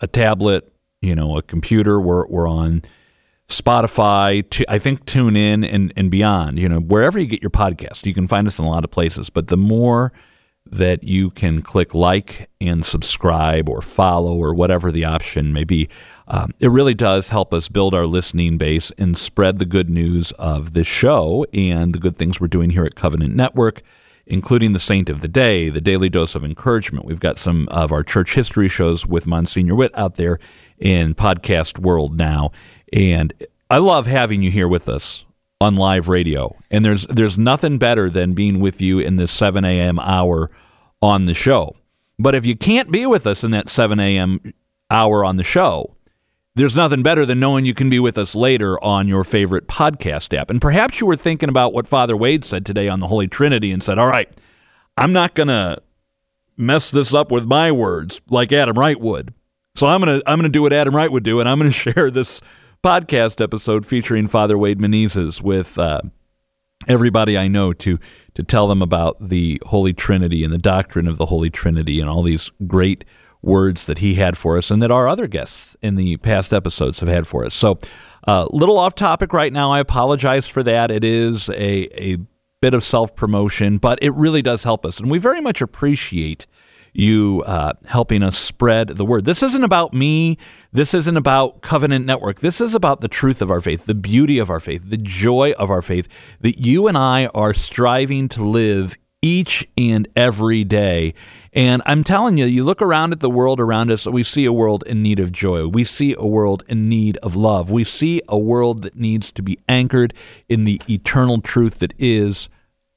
a 0.00 0.06
tablet, 0.06 0.72
you 1.02 1.14
know, 1.14 1.36
a 1.36 1.42
computer. 1.42 2.00
We're, 2.00 2.26
we're 2.28 2.48
on 2.48 2.80
Spotify, 3.48 4.64
I 4.66 4.78
think 4.78 5.04
TuneIn 5.04 5.68
and, 5.70 5.92
and 5.94 6.10
beyond. 6.10 6.58
You 6.58 6.70
know, 6.70 6.80
wherever 6.80 7.18
you 7.18 7.26
get 7.26 7.42
your 7.42 7.50
podcast, 7.50 8.06
you 8.06 8.14
can 8.14 8.26
find 8.26 8.46
us 8.48 8.58
in 8.58 8.64
a 8.64 8.70
lot 8.70 8.82
of 8.82 8.90
places. 8.90 9.28
But 9.28 9.48
the 9.48 9.58
more 9.58 10.10
that 10.64 11.04
you 11.04 11.28
can 11.28 11.60
click 11.60 11.94
like 11.94 12.48
and 12.58 12.82
subscribe 12.82 13.68
or 13.68 13.82
follow 13.82 14.34
or 14.34 14.54
whatever 14.54 14.90
the 14.90 15.04
option 15.04 15.52
may 15.52 15.64
be, 15.64 15.86
um, 16.28 16.52
it 16.60 16.68
really 16.68 16.94
does 16.94 17.28
help 17.28 17.52
us 17.52 17.68
build 17.68 17.92
our 17.94 18.06
listening 18.06 18.56
base 18.56 18.90
and 18.96 19.18
spread 19.18 19.58
the 19.58 19.66
good 19.66 19.90
news 19.90 20.32
of 20.32 20.72
this 20.72 20.86
show 20.86 21.44
and 21.52 21.94
the 21.94 21.98
good 21.98 22.16
things 22.16 22.40
we're 22.40 22.48
doing 22.48 22.70
here 22.70 22.84
at 22.84 22.94
Covenant 22.94 23.36
Network 23.36 23.82
including 24.26 24.72
the 24.72 24.78
Saint 24.78 25.08
of 25.08 25.20
the 25.20 25.28
Day, 25.28 25.68
the 25.70 25.80
Daily 25.80 26.08
Dose 26.08 26.34
of 26.34 26.44
Encouragement. 26.44 27.06
We've 27.06 27.20
got 27.20 27.38
some 27.38 27.68
of 27.68 27.92
our 27.92 28.02
church 28.02 28.34
history 28.34 28.68
shows 28.68 29.06
with 29.06 29.26
Monsignor 29.26 29.74
Witt 29.74 29.96
out 29.96 30.16
there 30.16 30.38
in 30.78 31.14
podcast 31.14 31.78
world 31.78 32.16
now, 32.16 32.50
and 32.92 33.32
I 33.70 33.78
love 33.78 34.06
having 34.06 34.42
you 34.42 34.50
here 34.50 34.68
with 34.68 34.88
us 34.88 35.24
on 35.62 35.76
live 35.76 36.08
radio. 36.08 36.54
And 36.70 36.84
there's 36.84 37.06
there's 37.06 37.38
nothing 37.38 37.78
better 37.78 38.10
than 38.10 38.34
being 38.34 38.60
with 38.60 38.80
you 38.80 38.98
in 38.98 39.16
this 39.16 39.32
7 39.32 39.64
a.m. 39.64 39.98
hour 39.98 40.50
on 41.00 41.26
the 41.26 41.34
show. 41.34 41.76
But 42.18 42.34
if 42.34 42.44
you 42.44 42.56
can't 42.56 42.90
be 42.90 43.06
with 43.06 43.26
us 43.26 43.42
in 43.42 43.50
that 43.52 43.68
7 43.68 43.98
a.m. 43.98 44.40
hour 44.90 45.24
on 45.24 45.36
the 45.36 45.44
show, 45.44 45.96
there's 46.54 46.76
nothing 46.76 47.02
better 47.02 47.24
than 47.24 47.40
knowing 47.40 47.64
you 47.64 47.74
can 47.74 47.88
be 47.88 47.98
with 47.98 48.18
us 48.18 48.34
later 48.34 48.82
on 48.84 49.08
your 49.08 49.24
favorite 49.24 49.66
podcast 49.68 50.36
app. 50.36 50.50
And 50.50 50.60
perhaps 50.60 51.00
you 51.00 51.06
were 51.06 51.16
thinking 51.16 51.48
about 51.48 51.72
what 51.72 51.86
Father 51.86 52.16
Wade 52.16 52.44
said 52.44 52.66
today 52.66 52.88
on 52.88 53.00
the 53.00 53.08
Holy 53.08 53.26
Trinity 53.26 53.72
and 53.72 53.82
said, 53.82 53.98
All 53.98 54.06
right, 54.06 54.30
I'm 54.96 55.12
not 55.12 55.34
going 55.34 55.48
to 55.48 55.82
mess 56.56 56.90
this 56.90 57.14
up 57.14 57.30
with 57.30 57.46
my 57.46 57.72
words 57.72 58.20
like 58.28 58.52
Adam 58.52 58.78
Wright 58.78 59.00
would. 59.00 59.32
So 59.74 59.86
I'm 59.86 60.02
going 60.02 60.20
to 60.20 60.30
I'm 60.30 60.38
going 60.38 60.50
to 60.50 60.56
do 60.56 60.62
what 60.62 60.72
Adam 60.72 60.94
Wright 60.94 61.10
would 61.10 61.24
do 61.24 61.40
and 61.40 61.48
I'm 61.48 61.58
going 61.58 61.70
to 61.72 61.76
share 61.76 62.10
this 62.10 62.40
podcast 62.84 63.42
episode 63.42 63.86
featuring 63.86 64.26
Father 64.26 64.58
Wade 64.58 64.78
Menezes 64.78 65.40
with 65.40 65.78
uh, 65.78 66.02
everybody 66.86 67.38
I 67.38 67.48
know 67.48 67.72
to 67.72 67.98
to 68.34 68.42
tell 68.42 68.68
them 68.68 68.82
about 68.82 69.16
the 69.20 69.60
Holy 69.66 69.92
Trinity 69.94 70.44
and 70.44 70.52
the 70.52 70.58
doctrine 70.58 71.08
of 71.08 71.16
the 71.16 71.26
Holy 71.26 71.48
Trinity 71.48 72.00
and 72.00 72.10
all 72.10 72.22
these 72.22 72.50
great 72.66 73.04
words 73.42 73.86
that 73.86 73.98
he 73.98 74.14
had 74.14 74.38
for 74.38 74.56
us 74.56 74.70
and 74.70 74.80
that 74.80 74.90
our 74.90 75.08
other 75.08 75.26
guests 75.26 75.76
in 75.82 75.96
the 75.96 76.16
past 76.18 76.52
episodes 76.52 77.00
have 77.00 77.08
had 77.08 77.26
for 77.26 77.44
us. 77.44 77.54
So, 77.54 77.78
a 78.24 78.30
uh, 78.30 78.46
little 78.50 78.78
off 78.78 78.94
topic 78.94 79.32
right 79.32 79.52
now. 79.52 79.72
I 79.72 79.80
apologize 79.80 80.46
for 80.46 80.62
that. 80.62 80.92
It 80.92 81.02
is 81.02 81.48
a, 81.50 81.88
a 82.00 82.18
bit 82.60 82.72
of 82.72 82.84
self 82.84 83.16
promotion, 83.16 83.78
but 83.78 83.98
it 84.00 84.14
really 84.14 84.42
does 84.42 84.62
help 84.62 84.86
us. 84.86 85.00
And 85.00 85.10
we 85.10 85.18
very 85.18 85.40
much 85.40 85.60
appreciate 85.60 86.46
you 86.94 87.42
uh, 87.46 87.72
helping 87.86 88.22
us 88.22 88.38
spread 88.38 88.88
the 88.88 89.04
word. 89.04 89.24
This 89.24 89.42
isn't 89.42 89.64
about 89.64 89.94
me. 89.94 90.36
This 90.72 90.94
isn't 90.94 91.16
about 91.16 91.62
Covenant 91.62 92.04
Network. 92.04 92.40
This 92.40 92.60
is 92.60 92.74
about 92.74 93.00
the 93.00 93.08
truth 93.08 93.40
of 93.42 93.50
our 93.50 93.60
faith, 93.60 93.86
the 93.86 93.94
beauty 93.94 94.38
of 94.38 94.50
our 94.50 94.60
faith, 94.60 94.82
the 94.84 94.98
joy 94.98 95.52
of 95.58 95.70
our 95.70 95.82
faith 95.82 96.36
that 96.40 96.58
you 96.58 96.88
and 96.88 96.96
I 96.96 97.26
are 97.28 97.54
striving 97.54 98.28
to 98.30 98.44
live 98.44 98.96
each 99.22 99.68
and 99.78 100.08
every 100.16 100.64
day. 100.64 101.14
And 101.52 101.80
I'm 101.86 102.02
telling 102.02 102.36
you, 102.36 102.44
you 102.44 102.64
look 102.64 102.82
around 102.82 103.12
at 103.12 103.20
the 103.20 103.30
world 103.30 103.60
around 103.60 103.90
us, 103.90 104.04
and 104.04 104.14
we 104.14 104.24
see 104.24 104.44
a 104.44 104.52
world 104.52 104.82
in 104.86 105.02
need 105.02 105.20
of 105.20 105.30
joy. 105.30 105.66
We 105.68 105.84
see 105.84 106.14
a 106.18 106.26
world 106.26 106.64
in 106.68 106.88
need 106.88 107.16
of 107.18 107.36
love. 107.36 107.70
We 107.70 107.84
see 107.84 108.20
a 108.28 108.38
world 108.38 108.82
that 108.82 108.96
needs 108.96 109.30
to 109.32 109.42
be 109.42 109.58
anchored 109.68 110.12
in 110.48 110.64
the 110.64 110.80
eternal 110.90 111.40
truth 111.40 111.78
that 111.78 111.94
is 111.98 112.48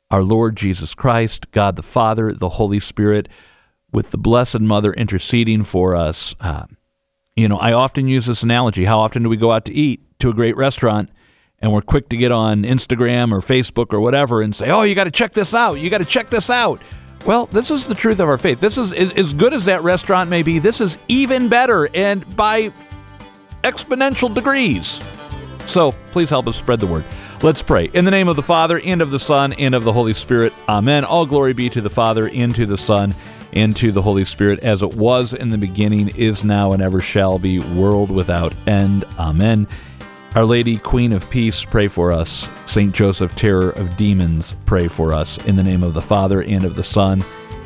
our 0.09 0.23
Lord 0.23 0.55
Jesus 0.55 0.95
Christ, 0.95 1.51
God 1.51 1.75
the 1.75 1.83
Father, 1.83 2.33
the 2.33 2.49
Holy 2.49 2.79
Spirit, 2.79 3.29
with 3.91 4.11
the 4.11 4.17
Blessed 4.17 4.61
Mother 4.61 4.93
interceding 4.93 5.63
for 5.63 5.95
us. 5.95 6.35
Uh, 6.39 6.65
you 7.35 7.47
know, 7.47 7.57
I 7.57 7.73
often 7.73 8.07
use 8.07 8.25
this 8.25 8.43
analogy. 8.43 8.85
How 8.85 8.99
often 8.99 9.23
do 9.23 9.29
we 9.29 9.37
go 9.37 9.51
out 9.51 9.65
to 9.65 9.73
eat 9.73 10.01
to 10.19 10.29
a 10.29 10.33
great 10.33 10.55
restaurant? 10.55 11.09
And 11.65 11.73
we're 11.73 11.81
quick 11.81 12.09
to 12.09 12.15
get 12.15 12.31
on 12.31 12.61
Instagram 12.61 13.31
or 13.31 13.39
Facebook 13.39 13.91
or 13.91 13.99
whatever 13.99 14.41
and 14.43 14.55
say, 14.55 14.69
"Oh, 14.69 14.83
you 14.83 14.93
got 14.93 15.05
to 15.05 15.11
check 15.11 15.33
this 15.33 15.55
out. 15.55 15.79
You 15.79 15.89
got 15.89 15.97
to 15.97 16.05
check 16.05 16.29
this 16.29 16.51
out." 16.51 16.79
Well, 17.25 17.47
this 17.47 17.71
is 17.71 17.87
the 17.87 17.95
truth 17.95 18.19
of 18.19 18.29
our 18.29 18.37
faith. 18.37 18.59
This 18.59 18.77
is 18.77 18.93
as 18.93 19.33
good 19.33 19.51
as 19.51 19.65
that 19.65 19.81
restaurant 19.81 20.29
may 20.29 20.43
be. 20.43 20.59
This 20.59 20.79
is 20.79 20.99
even 21.07 21.49
better 21.49 21.89
and 21.95 22.35
by 22.35 22.71
exponential 23.63 24.31
degrees. 24.31 25.01
So, 25.65 25.93
please 26.11 26.29
help 26.29 26.47
us 26.47 26.55
spread 26.55 26.79
the 26.79 26.85
word. 26.85 27.03
Let's 27.41 27.63
pray. 27.63 27.89
In 27.91 28.05
the 28.05 28.11
name 28.11 28.27
of 28.27 28.35
the 28.35 28.43
Father, 28.43 28.79
and 28.79 29.01
of 29.01 29.09
the 29.09 29.19
Son, 29.19 29.51
and 29.53 29.73
of 29.73 29.83
the 29.83 29.91
Holy 29.91 30.13
Spirit. 30.13 30.53
Amen. 30.69 31.03
All 31.03 31.25
glory 31.25 31.53
be 31.53 31.71
to 31.71 31.81
the 31.81 31.89
Father, 31.89 32.29
and 32.29 32.53
to 32.53 32.67
the 32.67 32.77
Son, 32.77 33.15
and 33.53 33.75
to 33.77 33.91
the 33.91 34.03
Holy 34.03 34.23
Spirit, 34.23 34.59
as 34.59 34.83
it 34.83 34.93
was 34.93 35.33
in 35.33 35.49
the 35.49 35.57
beginning, 35.57 36.09
is 36.09 36.43
now, 36.43 36.73
and 36.73 36.83
ever 36.83 37.01
shall 37.01 37.39
be, 37.39 37.57
world 37.57 38.11
without 38.11 38.53
end. 38.67 39.03
Amen. 39.17 39.67
Our 40.35 40.43
Lady, 40.43 40.75
Queen 40.75 41.13
of 41.13 41.29
Peace, 41.29 41.63
pray 41.63 41.87
for 41.87 42.11
us. 42.11 42.49
Saint 42.65 42.93
Joseph, 42.93 43.33
terror 43.37 43.69
of 43.69 43.95
demons, 43.95 44.53
pray 44.65 44.89
for 44.89 45.13
us. 45.13 45.37
In 45.45 45.55
the 45.55 45.63
name 45.63 45.81
of 45.81 45.93
the 45.93 46.01
Father, 46.01 46.41
and 46.41 46.65
of 46.65 46.75
the 46.75 46.83
Son, 46.83 47.23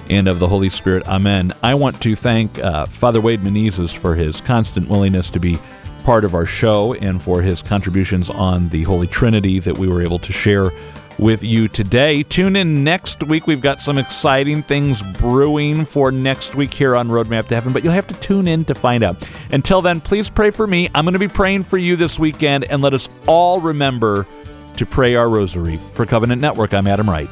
and 0.07 0.27
of 0.27 0.37
the 0.37 0.47
Holy 0.47 0.69
Spirit. 0.69 1.07
Amen. 1.07 1.51
I 1.63 1.73
want 1.73 1.99
to 2.03 2.15
thank 2.15 2.59
uh, 2.59 2.85
Father 2.85 3.21
Wade 3.21 3.41
Menezes 3.41 3.97
for 3.97 4.13
his 4.13 4.39
constant 4.39 4.87
willingness 4.87 5.31
to 5.31 5.39
be 5.39 5.57
part 6.03 6.23
of 6.23 6.35
our 6.35 6.45
show 6.45 6.93
and 6.93 7.19
for 7.19 7.41
his 7.41 7.63
contributions 7.63 8.29
on 8.29 8.69
the 8.69 8.83
Holy 8.83 9.07
Trinity 9.07 9.57
that 9.61 9.79
we 9.79 9.87
were 9.87 10.03
able 10.03 10.19
to 10.19 10.31
share 10.31 10.69
with 11.19 11.43
you 11.43 11.67
today. 11.67 12.23
Tune 12.23 12.55
in 12.55 12.83
next 12.83 13.21
week. 13.23 13.45
We've 13.45 13.61
got 13.61 13.79
some 13.79 13.97
exciting 13.97 14.63
things 14.63 15.03
brewing 15.19 15.85
for 15.85 16.11
next 16.11 16.55
week 16.55 16.73
here 16.73 16.95
on 16.95 17.09
Roadmap 17.09 17.47
to 17.47 17.55
Heaven, 17.55 17.73
but 17.73 17.83
you'll 17.83 17.93
have 17.93 18.07
to 18.07 18.19
tune 18.19 18.47
in 18.47 18.65
to 18.65 18.73
find 18.73 19.03
out. 19.03 19.29
Until 19.51 19.81
then, 19.81 20.01
please 20.01 20.29
pray 20.29 20.51
for 20.51 20.65
me. 20.65 20.89
I'm 20.95 21.05
going 21.05 21.13
to 21.13 21.19
be 21.19 21.27
praying 21.27 21.63
for 21.63 21.77
you 21.77 21.95
this 21.95 22.17
weekend, 22.17 22.63
and 22.63 22.81
let 22.81 22.93
us 22.93 23.09
all 23.27 23.59
remember 23.59 24.25
to 24.77 24.85
pray 24.85 25.15
our 25.15 25.29
rosary. 25.29 25.77
For 25.93 26.05
Covenant 26.05 26.41
Network, 26.41 26.73
I'm 26.73 26.87
Adam 26.87 27.09
Wright. 27.09 27.29